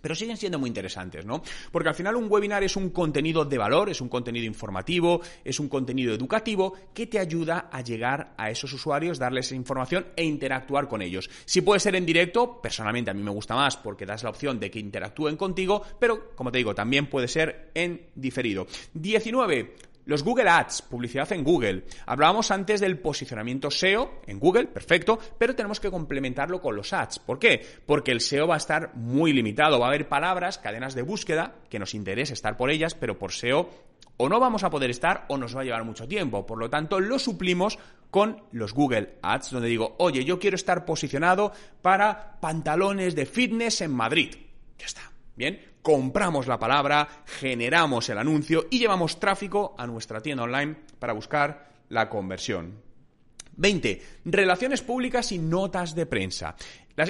Pero 0.00 0.14
siguen 0.14 0.36
siendo 0.36 0.58
muy 0.58 0.68
interesantes, 0.68 1.24
¿no? 1.24 1.42
Porque 1.70 1.88
al 1.88 1.94
final 1.94 2.16
un 2.16 2.26
webinar 2.30 2.62
es 2.64 2.76
un 2.76 2.90
contenido 2.90 3.44
de 3.44 3.58
valor, 3.58 3.90
es 3.90 4.00
un 4.00 4.08
contenido 4.08 4.46
informativo, 4.46 5.20
es 5.44 5.60
un 5.60 5.68
contenido 5.68 6.14
educativo 6.14 6.74
que 6.94 7.06
te 7.06 7.18
ayuda 7.18 7.68
a 7.70 7.80
llegar 7.82 8.34
a 8.36 8.50
esos 8.50 8.72
usuarios, 8.72 9.18
darles 9.18 9.52
información 9.52 10.06
e 10.16 10.24
interactuar 10.24 10.88
con 10.88 11.02
ellos. 11.02 11.28
Si 11.44 11.60
puede 11.60 11.80
ser 11.80 11.96
en 11.96 12.06
directo, 12.06 12.60
personalmente 12.60 13.10
a 13.10 13.14
mí 13.14 13.22
me 13.22 13.30
gusta 13.30 13.54
más 13.54 13.76
porque 13.76 14.06
das 14.06 14.22
la 14.22 14.30
opción 14.30 14.60
de 14.60 14.70
que 14.70 14.78
interactúen 14.78 15.36
contigo, 15.36 15.82
pero 15.98 16.34
como 16.34 16.52
te 16.52 16.58
digo, 16.58 16.74
también 16.74 17.08
puede 17.08 17.28
ser 17.28 17.70
en 17.74 18.08
diferido. 18.14 18.66
19. 18.94 19.87
Los 20.08 20.24
Google 20.24 20.48
Ads, 20.48 20.80
publicidad 20.80 21.30
en 21.32 21.44
Google. 21.44 21.84
Hablábamos 22.06 22.50
antes 22.50 22.80
del 22.80 22.98
posicionamiento 22.98 23.70
SEO 23.70 24.22
en 24.26 24.38
Google, 24.38 24.68
perfecto, 24.68 25.18
pero 25.36 25.54
tenemos 25.54 25.80
que 25.80 25.90
complementarlo 25.90 26.62
con 26.62 26.74
los 26.76 26.94
ads. 26.94 27.18
¿Por 27.18 27.38
qué? 27.38 27.60
Porque 27.84 28.12
el 28.12 28.22
SEO 28.22 28.46
va 28.46 28.54
a 28.54 28.56
estar 28.56 28.94
muy 28.94 29.34
limitado. 29.34 29.78
Va 29.78 29.84
a 29.84 29.88
haber 29.90 30.08
palabras, 30.08 30.56
cadenas 30.56 30.94
de 30.94 31.02
búsqueda, 31.02 31.56
que 31.68 31.78
nos 31.78 31.92
interesa 31.92 32.32
estar 32.32 32.56
por 32.56 32.70
ellas, 32.70 32.94
pero 32.94 33.18
por 33.18 33.32
SEO 33.32 33.68
o 34.16 34.30
no 34.30 34.40
vamos 34.40 34.64
a 34.64 34.70
poder 34.70 34.88
estar 34.88 35.26
o 35.28 35.36
nos 35.36 35.54
va 35.54 35.60
a 35.60 35.64
llevar 35.64 35.84
mucho 35.84 36.08
tiempo. 36.08 36.46
Por 36.46 36.56
lo 36.56 36.70
tanto, 36.70 37.00
lo 37.00 37.18
suplimos 37.18 37.78
con 38.10 38.44
los 38.52 38.72
Google 38.72 39.18
Ads, 39.20 39.50
donde 39.50 39.68
digo, 39.68 39.94
oye, 39.98 40.24
yo 40.24 40.38
quiero 40.38 40.54
estar 40.54 40.86
posicionado 40.86 41.52
para 41.82 42.40
pantalones 42.40 43.14
de 43.14 43.26
fitness 43.26 43.82
en 43.82 43.90
Madrid. 43.90 44.34
Ya 44.78 44.86
está. 44.86 45.12
Bien, 45.36 45.60
compramos 45.88 46.46
la 46.46 46.58
palabra, 46.58 47.08
generamos 47.24 48.10
el 48.10 48.18
anuncio 48.18 48.66
y 48.70 48.78
llevamos 48.78 49.18
tráfico 49.18 49.74
a 49.78 49.86
nuestra 49.86 50.20
tienda 50.20 50.42
online 50.42 50.76
para 50.98 51.14
buscar 51.14 51.70
la 51.88 52.10
conversión. 52.10 52.74
20. 53.56 54.02
Relaciones 54.26 54.82
públicas 54.82 55.32
y 55.32 55.38
notas 55.38 55.94
de 55.94 56.04
prensa. 56.04 56.54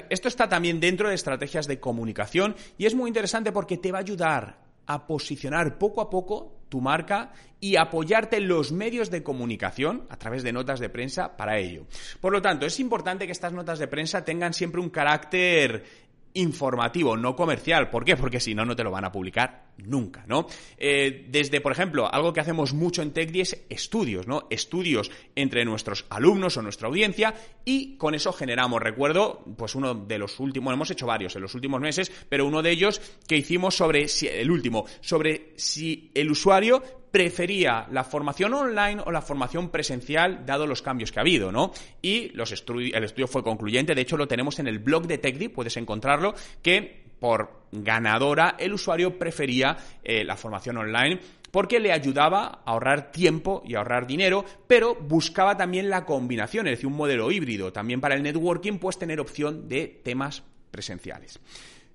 Esto 0.09 0.29
está 0.29 0.49
también 0.49 0.79
dentro 0.79 1.09
de 1.09 1.17
estrategias 1.17 1.67
de 1.67 1.81
comunicación 1.81 2.55
y 2.77 2.87
es 2.87 2.95
muy 2.95 3.09
interesante 3.09 3.51
porque 3.51 3.79
te 3.79 3.91
va 3.91 3.99
a 3.99 4.03
ayudar 4.03 4.61
a 4.87 5.09
posicionar 5.09 5.77
poco 5.77 6.01
a 6.01 6.09
poco 6.09 6.61
tu 6.69 6.81
marca 6.81 7.33
y 7.59 7.75
apoyarte 7.75 8.37
en 8.37 8.47
los 8.47 8.71
medios 8.71 9.11
de 9.11 9.25
comunicación 9.25 10.07
a 10.09 10.19
través 10.19 10.45
de 10.45 10.53
notas 10.53 10.79
de 10.79 10.89
prensa 10.89 11.37
para 11.37 11.59
ello. 11.59 11.87
Por 12.21 12.33
lo 12.33 12.41
tanto, 12.41 12.65
es 12.65 12.79
importante 12.79 13.27
que 13.27 13.33
estas 13.33 13.53
notas 13.53 13.81
de 13.81 13.89
prensa 13.89 14.25
tengan 14.25 14.55
siempre 14.55 14.81
un 14.81 14.91
carácter 14.91 16.08
informativo, 16.35 17.17
no 17.17 17.35
comercial. 17.35 17.91
¿Por 17.91 18.05
qué? 18.05 18.17
Porque 18.17 18.41
si 18.41 18.55
no, 18.55 18.65
no 18.65 18.77
te 18.77 18.85
lo 18.85 18.91
van 18.91 19.05
a 19.05 19.13
publicar 19.13 19.69
nunca, 19.79 20.25
¿no? 20.27 20.47
Eh, 20.77 21.27
desde, 21.29 21.61
por 21.61 21.73
ejemplo, 21.73 22.13
algo 22.13 22.33
que 22.33 22.41
hacemos 22.41 22.75
mucho 22.75 23.03
en 23.03 23.13
TechDi 23.13 23.41
es 23.41 23.65
estudios, 23.69 24.27
¿no? 24.27 24.47
Estudios 24.51 25.11
entre 25.37 25.65
nuestros 25.65 26.05
alumnos 26.11 26.57
o 26.57 26.63
nuestra 26.63 26.89
audiencia 26.89 27.35
y 27.65 27.97
con 27.97 28.15
eso 28.15 28.33
generamos, 28.33 28.83
recuerdo, 28.83 29.45
pues 29.57 29.75
uno 29.75 29.95
de 29.95 30.19
los 30.19 30.41
últimos, 30.41 30.73
hemos 30.73 30.91
hecho 30.91 31.07
varios 31.07 31.35
en 31.37 31.43
los 31.43 31.55
últimos 31.55 31.81
meses, 31.81 32.11
pero 32.29 32.47
uno 32.47 32.63
de 32.63 32.71
ellos 32.71 33.01
que 33.27 33.37
hicimos 33.37 33.77
sobre, 33.77 34.09
si, 34.09 34.27
el 34.27 34.51
último, 34.51 34.85
sobre 35.01 35.53
si 35.57 36.11
el 36.15 36.31
usuario 36.31 36.83
prefería 37.11 37.87
la 37.91 38.05
formación 38.05 38.55
online 38.55 39.03
o 39.05 39.11
la 39.11 39.23
formación 39.23 39.71
presencial, 39.71 40.45
dado 40.45 40.67
los 40.67 40.83
cambios 40.83 41.13
que 41.13 41.19
ha 41.19 41.23
habido, 41.23 41.53
¿no? 41.53 41.73
Y 42.03 42.33
el 42.35 43.05
estudio 43.05 43.29
fue 43.29 43.43
concluyente, 43.43 43.95
de 43.95 44.03
hecho 44.03 44.17
lo 44.17 44.29
tenemos 44.29 44.59
en 44.59 44.69
el 44.69 44.79
blog 44.79 45.07
de 45.07 45.19
TechDi, 45.19 45.49
puedes 45.49 45.77
encontrarlo, 45.77 46.35
que 46.63 47.09
por 47.19 47.65
ganadora 47.73 48.55
el 48.59 48.73
usuario 48.73 49.19
prefería 49.19 49.77
eh, 50.05 50.25
la 50.25 50.37
formación 50.37 50.77
online 50.77 51.19
porque 51.51 51.81
le 51.81 51.93
ayudaba 51.93 52.63
a 52.65 52.73
ahorrar 52.73 53.11
tiempo 53.11 53.63
y 53.65 53.75
ahorrar 53.75 54.07
dinero, 54.07 54.45
pero 54.67 54.95
buscaba 54.95 55.57
también 55.57 55.89
la 55.89 56.05
combinación, 56.05 56.67
es 56.67 56.73
decir, 56.73 56.87
un 56.87 56.97
modelo 56.97 57.31
híbrido. 57.31 57.73
También 57.73 58.01
para 58.01 58.15
el 58.15 58.23
networking 58.23 58.79
puedes 58.79 58.99
tener 58.99 59.19
opción 59.19 59.69
de 59.69 60.01
temas 60.05 60.43
presenciales. 60.71 61.41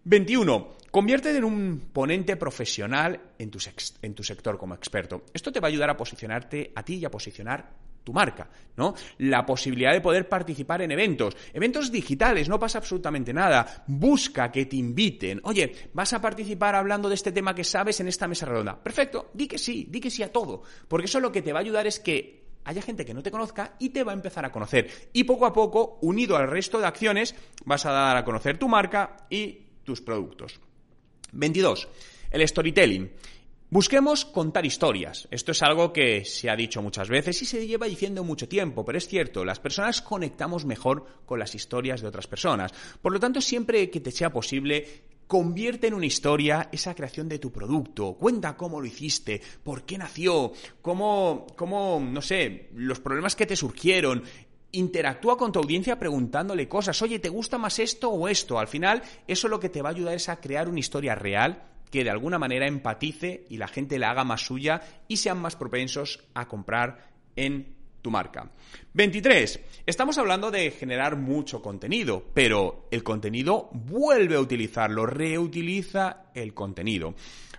21. 0.05 0.83
Conviértete 0.91 1.37
en 1.37 1.43
un 1.43 1.89
ponente 1.91 2.35
profesional 2.35 3.19
en 3.39 3.49
tu, 3.49 3.59
sector 4.23 4.57
como 4.57 4.75
experto. 4.75 5.23
Esto 5.33 5.51
te 5.51 5.59
va 5.59 5.67
a 5.67 5.71
ayudar 5.71 5.89
a 5.89 5.97
posicionarte 5.97 6.71
a 6.75 6.83
ti 6.83 6.95
y 6.95 7.05
a 7.05 7.09
posicionar 7.09 7.67
tu 8.03 8.13
marca, 8.13 8.49
¿no? 8.75 8.93
La 9.19 9.45
posibilidad 9.45 9.93
de 9.93 10.01
poder 10.01 10.27
participar 10.27 10.81
en 10.81 10.91
eventos, 10.91 11.35
eventos 11.53 11.91
digitales, 11.91 12.49
no 12.49 12.59
pasa 12.59 12.77
absolutamente 12.77 13.33
nada. 13.33 13.85
Busca 13.87 14.51
que 14.51 14.65
te 14.65 14.75
inviten. 14.75 15.39
Oye, 15.45 15.89
vas 15.93 16.13
a 16.13 16.21
participar 16.21 16.75
hablando 16.75 17.09
de 17.09 17.15
este 17.15 17.31
tema 17.31 17.55
que 17.55 17.63
sabes 17.63 17.99
en 18.01 18.09
esta 18.09 18.27
mesa 18.27 18.45
redonda. 18.45 18.77
Perfecto, 18.83 19.31
di 19.33 19.47
que 19.47 19.57
sí, 19.57 19.87
di 19.89 19.99
que 19.99 20.11
sí 20.11 20.21
a 20.21 20.31
todo, 20.31 20.63
porque 20.87 21.05
eso 21.05 21.19
lo 21.19 21.31
que 21.31 21.41
te 21.41 21.53
va 21.53 21.59
a 21.59 21.61
ayudar 21.61 21.87
es 21.87 21.99
que 21.99 22.43
haya 22.65 22.81
gente 22.81 23.05
que 23.05 23.13
no 23.13 23.23
te 23.23 23.31
conozca 23.31 23.75
y 23.79 23.89
te 23.89 24.03
va 24.03 24.11
a 24.11 24.15
empezar 24.15 24.45
a 24.45 24.51
conocer. 24.51 24.89
Y 25.13 25.23
poco 25.23 25.45
a 25.45 25.53
poco, 25.53 25.97
unido 26.01 26.37
al 26.37 26.49
resto 26.49 26.79
de 26.79 26.87
acciones, 26.87 27.35
vas 27.65 27.85
a 27.85 27.91
dar 27.91 28.17
a 28.17 28.23
conocer 28.23 28.57
tu 28.57 28.67
marca 28.67 29.17
y 29.29 29.62
tus 29.84 30.02
productos. 30.02 30.60
22. 31.32 31.88
El 32.32 32.48
storytelling. 32.48 33.12
Busquemos 33.69 34.26
contar 34.26 34.67
historias. 34.67 35.28
Esto 35.32 35.52
es 35.52 35.63
algo 35.63 35.91
que 35.91 36.26
se 36.26 36.48
ha 36.48 36.56
dicho 36.56 36.84
muchas 36.84 37.10
veces 37.10 37.41
y 37.41 37.46
se 37.46 37.65
lleva 37.65 37.88
diciendo 37.88 38.24
mucho 38.24 38.48
tiempo, 38.48 38.86
pero 38.86 39.00
es 39.00 39.08
cierto, 39.08 39.43
las 39.43 39.60
personas 39.60 40.04
conectamos 40.04 40.63
mejor 40.63 41.08
con 41.26 41.39
las 41.39 41.56
historias 41.56 42.02
de 42.02 42.08
otras 42.08 42.28
personas. 42.28 42.72
Por 43.02 43.13
lo 43.13 43.19
tanto, 43.19 43.41
siempre 43.41 43.89
que 43.89 44.00
te 44.00 44.12
sea 44.12 44.32
posible, 44.32 44.86
convierte 45.26 45.88
en 45.88 45.96
una 45.96 46.06
historia 46.06 46.69
esa 46.72 46.93
creación 46.93 47.28
de 47.28 47.39
tu 47.39 47.52
producto. 47.52 48.13
Cuenta 48.13 48.56
cómo 48.56 48.80
lo 48.80 48.86
hiciste, 48.86 49.41
por 49.63 49.84
qué 49.84 49.98
nació, 49.98 50.52
cómo, 50.80 51.48
cómo, 51.56 52.00
no 52.00 52.22
sé, 52.22 52.69
los 52.76 53.00
problemas 53.00 53.36
que 53.36 53.48
te 53.48 53.56
surgieron, 53.56 54.22
interactúa 54.73 55.38
con 55.38 55.51
tu 55.51 55.59
audiencia 55.59 55.97
preguntándole 55.97 56.67
cosas. 56.67 57.01
Oye, 57.01 57.19
¿te 57.19 57.29
gusta 57.29 57.57
más 57.57 57.79
esto 57.79 58.09
o 58.09 58.27
esto? 58.27 58.59
Al 58.59 58.67
final, 58.67 59.01
eso 59.27 59.47
lo 59.47 59.59
que 59.59 59.69
te 59.69 59.81
va 59.81 59.89
a 59.89 59.93
ayudar 59.93 60.15
es 60.15 60.27
a 60.29 60.41
crear 60.41 60.67
una 60.67 60.79
historia 60.79 61.15
real 61.15 61.63
que 61.89 62.03
de 62.03 62.09
alguna 62.09 62.39
manera 62.39 62.67
empatice 62.67 63.45
y 63.49 63.57
la 63.57 63.67
gente 63.67 63.99
la 63.99 64.09
haga 64.09 64.23
más 64.23 64.41
suya 64.41 64.81
y 65.07 65.17
sean 65.17 65.39
más 65.39 65.55
propensos 65.55 66.23
a 66.33 66.47
comprar 66.47 67.07
en 67.36 67.75
tu 68.01 68.09
marca. 68.09 68.49
23. 68.93 69.59
Estamos 69.86 70.17
hablando 70.17 70.49
de 70.49 70.71
generar 70.71 71.15
mucho 71.17 71.62
contenido, 71.62 72.23
pero 72.33 72.88
el 72.91 73.03
contenido 73.03 73.69
vuelve 73.73 74.36
a 74.36 74.41
utilizarlo, 74.41 75.05
reutiliza 75.05 76.25
el 76.33 76.53
contenido. 76.53 77.13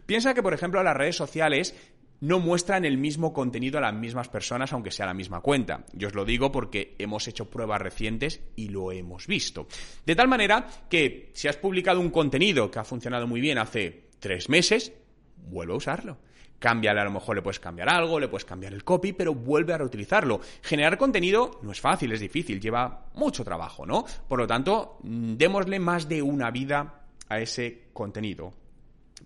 Piensa 0.04 0.34
que, 0.34 0.42
por 0.42 0.52
ejemplo, 0.52 0.82
las 0.82 0.96
redes 0.96 1.16
sociales 1.16 1.74
no 2.20 2.40
muestran 2.40 2.84
el 2.84 2.98
mismo 2.98 3.32
contenido 3.32 3.78
a 3.78 3.82
las 3.82 3.94
mismas 3.94 4.28
personas, 4.28 4.72
aunque 4.72 4.90
sea 4.90 5.06
la 5.06 5.14
misma 5.14 5.40
cuenta. 5.40 5.84
Yo 5.92 6.08
os 6.08 6.14
lo 6.14 6.24
digo 6.24 6.50
porque 6.50 6.94
hemos 6.98 7.28
hecho 7.28 7.50
pruebas 7.50 7.82
recientes 7.82 8.40
y 8.56 8.68
lo 8.68 8.92
hemos 8.92 9.26
visto. 9.26 9.66
De 10.06 10.16
tal 10.16 10.28
manera 10.28 10.66
que 10.88 11.30
si 11.34 11.48
has 11.48 11.56
publicado 11.56 12.00
un 12.00 12.10
contenido 12.10 12.70
que 12.70 12.78
ha 12.78 12.84
funcionado 12.84 13.26
muy 13.26 13.40
bien 13.40 13.58
hace 13.58 14.08
tres 14.20 14.48
meses, 14.48 14.92
vuelve 15.36 15.74
a 15.74 15.76
usarlo. 15.76 16.18
Cámbiale, 16.58 17.00
a 17.00 17.04
lo 17.04 17.10
mejor 17.10 17.36
le 17.36 17.42
puedes 17.42 17.60
cambiar 17.60 17.90
algo, 17.90 18.18
le 18.18 18.28
puedes 18.28 18.46
cambiar 18.46 18.72
el 18.72 18.84
copy, 18.84 19.12
pero 19.12 19.34
vuelve 19.34 19.74
a 19.74 19.78
reutilizarlo. 19.78 20.40
Generar 20.62 20.96
contenido 20.96 21.60
no 21.62 21.72
es 21.72 21.80
fácil, 21.80 22.12
es 22.12 22.20
difícil, 22.20 22.58
lleva 22.58 23.10
mucho 23.14 23.44
trabajo, 23.44 23.84
¿no? 23.84 24.04
Por 24.26 24.38
lo 24.38 24.46
tanto, 24.46 24.98
mm, 25.02 25.34
démosle 25.34 25.78
más 25.78 26.08
de 26.08 26.22
una 26.22 26.50
vida 26.50 27.02
a 27.28 27.38
ese 27.38 27.88
contenido. 27.92 28.54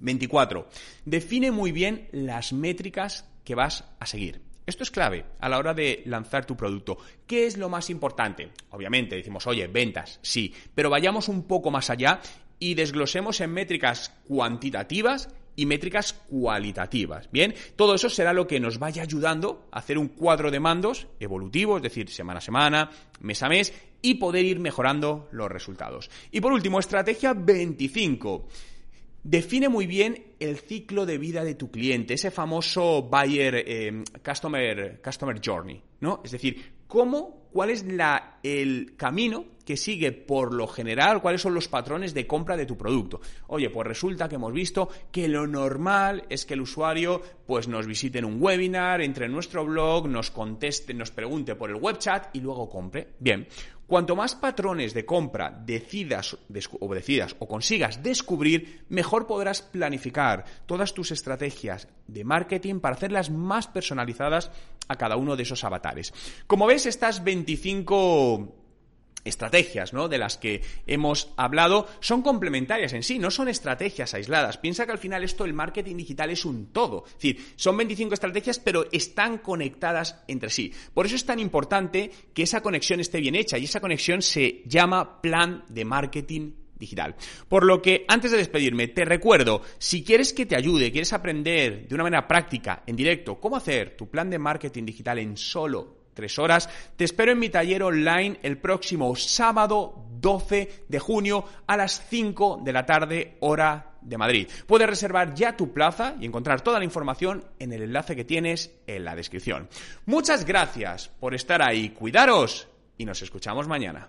24. 0.00 0.68
Define 1.04 1.50
muy 1.50 1.72
bien 1.72 2.08
las 2.12 2.52
métricas 2.52 3.26
que 3.44 3.54
vas 3.54 3.84
a 3.98 4.06
seguir. 4.06 4.42
Esto 4.66 4.82
es 4.82 4.90
clave 4.90 5.24
a 5.40 5.48
la 5.48 5.56
hora 5.56 5.72
de 5.72 6.02
lanzar 6.04 6.44
tu 6.44 6.54
producto. 6.54 6.98
¿Qué 7.26 7.46
es 7.46 7.56
lo 7.56 7.70
más 7.70 7.88
importante? 7.88 8.50
Obviamente 8.70 9.16
decimos, 9.16 9.46
oye, 9.46 9.66
ventas, 9.66 10.18
sí, 10.20 10.52
pero 10.74 10.90
vayamos 10.90 11.28
un 11.28 11.44
poco 11.44 11.70
más 11.70 11.88
allá 11.88 12.20
y 12.58 12.74
desglosemos 12.74 13.40
en 13.40 13.52
métricas 13.52 14.12
cuantitativas 14.26 15.30
y 15.56 15.64
métricas 15.66 16.12
cualitativas. 16.12 17.30
Bien, 17.32 17.54
todo 17.76 17.94
eso 17.94 18.10
será 18.10 18.32
lo 18.32 18.46
que 18.46 18.60
nos 18.60 18.78
vaya 18.78 19.02
ayudando 19.02 19.66
a 19.72 19.78
hacer 19.78 19.96
un 19.96 20.08
cuadro 20.08 20.50
de 20.50 20.60
mandos 20.60 21.06
evolutivo, 21.18 21.78
es 21.78 21.82
decir, 21.82 22.10
semana 22.10 22.38
a 22.38 22.42
semana, 22.42 22.90
mes 23.20 23.42
a 23.42 23.48
mes, 23.48 23.72
y 24.02 24.14
poder 24.14 24.44
ir 24.44 24.60
mejorando 24.60 25.28
los 25.32 25.50
resultados. 25.50 26.10
Y 26.30 26.40
por 26.40 26.52
último, 26.52 26.78
estrategia 26.78 27.32
25 27.32 28.48
define 29.22 29.68
muy 29.68 29.86
bien 29.86 30.34
el 30.38 30.58
ciclo 30.58 31.06
de 31.06 31.18
vida 31.18 31.44
de 31.44 31.54
tu 31.54 31.70
cliente, 31.70 32.14
ese 32.14 32.30
famoso 32.30 33.02
buyer 33.02 33.64
eh, 33.66 34.04
customer, 34.24 35.00
customer 35.02 35.40
journey, 35.44 35.82
¿no? 36.00 36.20
Es 36.24 36.30
decir, 36.30 36.78
cómo, 36.86 37.48
cuál 37.52 37.70
es 37.70 37.84
la, 37.84 38.38
el 38.42 38.94
camino 38.96 39.44
que 39.64 39.76
sigue 39.76 40.12
por 40.12 40.54
lo 40.54 40.66
general, 40.66 41.20
cuáles 41.20 41.42
son 41.42 41.52
los 41.52 41.68
patrones 41.68 42.14
de 42.14 42.26
compra 42.26 42.56
de 42.56 42.64
tu 42.64 42.78
producto. 42.78 43.20
Oye, 43.48 43.68
pues 43.68 43.86
resulta 43.86 44.26
que 44.26 44.36
hemos 44.36 44.52
visto 44.52 44.88
que 45.12 45.28
lo 45.28 45.46
normal 45.46 46.24
es 46.30 46.46
que 46.46 46.54
el 46.54 46.62
usuario 46.62 47.20
pues 47.46 47.68
nos 47.68 47.86
visite 47.86 48.18
en 48.18 48.24
un 48.24 48.42
webinar, 48.42 49.02
entre 49.02 49.26
en 49.26 49.32
nuestro 49.32 49.66
blog, 49.66 50.08
nos 50.08 50.30
conteste, 50.30 50.94
nos 50.94 51.10
pregunte 51.10 51.54
por 51.54 51.68
el 51.68 51.76
web 51.76 51.98
chat 51.98 52.34
y 52.34 52.40
luego 52.40 52.70
compre. 52.70 53.08
Bien, 53.18 53.46
Cuanto 53.88 54.16
más 54.16 54.34
patrones 54.34 54.92
de 54.92 55.06
compra 55.06 55.50
decidas 55.64 56.36
o 56.78 56.94
decidas 56.94 57.34
o 57.38 57.48
consigas 57.48 58.02
descubrir, 58.02 58.84
mejor 58.90 59.26
podrás 59.26 59.62
planificar 59.62 60.44
todas 60.66 60.92
tus 60.92 61.10
estrategias 61.10 61.88
de 62.06 62.22
marketing 62.22 62.80
para 62.80 62.96
hacerlas 62.96 63.30
más 63.30 63.66
personalizadas 63.66 64.50
a 64.88 64.96
cada 64.96 65.16
uno 65.16 65.36
de 65.36 65.44
esos 65.44 65.64
avatares. 65.64 66.12
Como 66.46 66.66
ves, 66.66 66.84
estas 66.84 67.24
25 67.24 68.67
estrategias, 69.24 69.92
¿no? 69.92 70.08
De 70.08 70.18
las 70.18 70.38
que 70.38 70.62
hemos 70.86 71.32
hablado 71.36 71.86
son 72.00 72.22
complementarias 72.22 72.92
en 72.92 73.02
sí, 73.02 73.18
no 73.18 73.30
son 73.30 73.48
estrategias 73.48 74.14
aisladas. 74.14 74.58
Piensa 74.58 74.86
que 74.86 74.92
al 74.92 74.98
final 74.98 75.24
esto, 75.24 75.44
el 75.44 75.54
marketing 75.54 75.96
digital 75.96 76.30
es 76.30 76.44
un 76.44 76.72
todo. 76.72 77.04
Es 77.06 77.14
decir, 77.14 77.44
son 77.56 77.76
25 77.76 78.14
estrategias, 78.14 78.58
pero 78.58 78.86
están 78.92 79.38
conectadas 79.38 80.22
entre 80.28 80.50
sí. 80.50 80.72
Por 80.94 81.06
eso 81.06 81.16
es 81.16 81.24
tan 81.24 81.38
importante 81.38 82.10
que 82.32 82.42
esa 82.42 82.62
conexión 82.62 83.00
esté 83.00 83.20
bien 83.20 83.34
hecha 83.34 83.58
y 83.58 83.64
esa 83.64 83.80
conexión 83.80 84.22
se 84.22 84.62
llama 84.66 85.20
plan 85.20 85.64
de 85.68 85.84
marketing 85.84 86.52
digital. 86.78 87.16
Por 87.48 87.64
lo 87.64 87.82
que, 87.82 88.04
antes 88.08 88.30
de 88.30 88.38
despedirme, 88.38 88.88
te 88.88 89.04
recuerdo, 89.04 89.62
si 89.78 90.04
quieres 90.04 90.32
que 90.32 90.46
te 90.46 90.56
ayude, 90.56 90.92
quieres 90.92 91.12
aprender 91.12 91.88
de 91.88 91.94
una 91.94 92.04
manera 92.04 92.28
práctica, 92.28 92.84
en 92.86 92.96
directo, 92.96 93.40
cómo 93.40 93.56
hacer 93.56 93.96
tu 93.96 94.08
plan 94.08 94.30
de 94.30 94.38
marketing 94.38 94.84
digital 94.84 95.18
en 95.18 95.36
solo 95.36 95.97
tres 96.18 96.36
horas. 96.40 96.68
Te 96.96 97.04
espero 97.04 97.30
en 97.30 97.38
mi 97.38 97.48
taller 97.48 97.84
online 97.84 98.40
el 98.42 98.58
próximo 98.58 99.14
sábado 99.14 100.04
12 100.20 100.86
de 100.88 100.98
junio 100.98 101.44
a 101.64 101.76
las 101.76 102.04
5 102.08 102.62
de 102.64 102.72
la 102.72 102.84
tarde, 102.84 103.36
hora 103.38 103.92
de 104.00 104.18
Madrid. 104.18 104.48
Puedes 104.66 104.88
reservar 104.88 105.32
ya 105.32 105.56
tu 105.56 105.72
plaza 105.72 106.16
y 106.18 106.26
encontrar 106.26 106.60
toda 106.60 106.80
la 106.80 106.84
información 106.84 107.44
en 107.60 107.72
el 107.72 107.82
enlace 107.82 108.16
que 108.16 108.24
tienes 108.24 108.72
en 108.88 109.04
la 109.04 109.14
descripción. 109.14 109.68
Muchas 110.06 110.44
gracias 110.44 111.06
por 111.20 111.36
estar 111.36 111.62
ahí, 111.62 111.90
cuidaros 111.90 112.66
y 112.96 113.04
nos 113.04 113.22
escuchamos 113.22 113.68
mañana. 113.68 114.08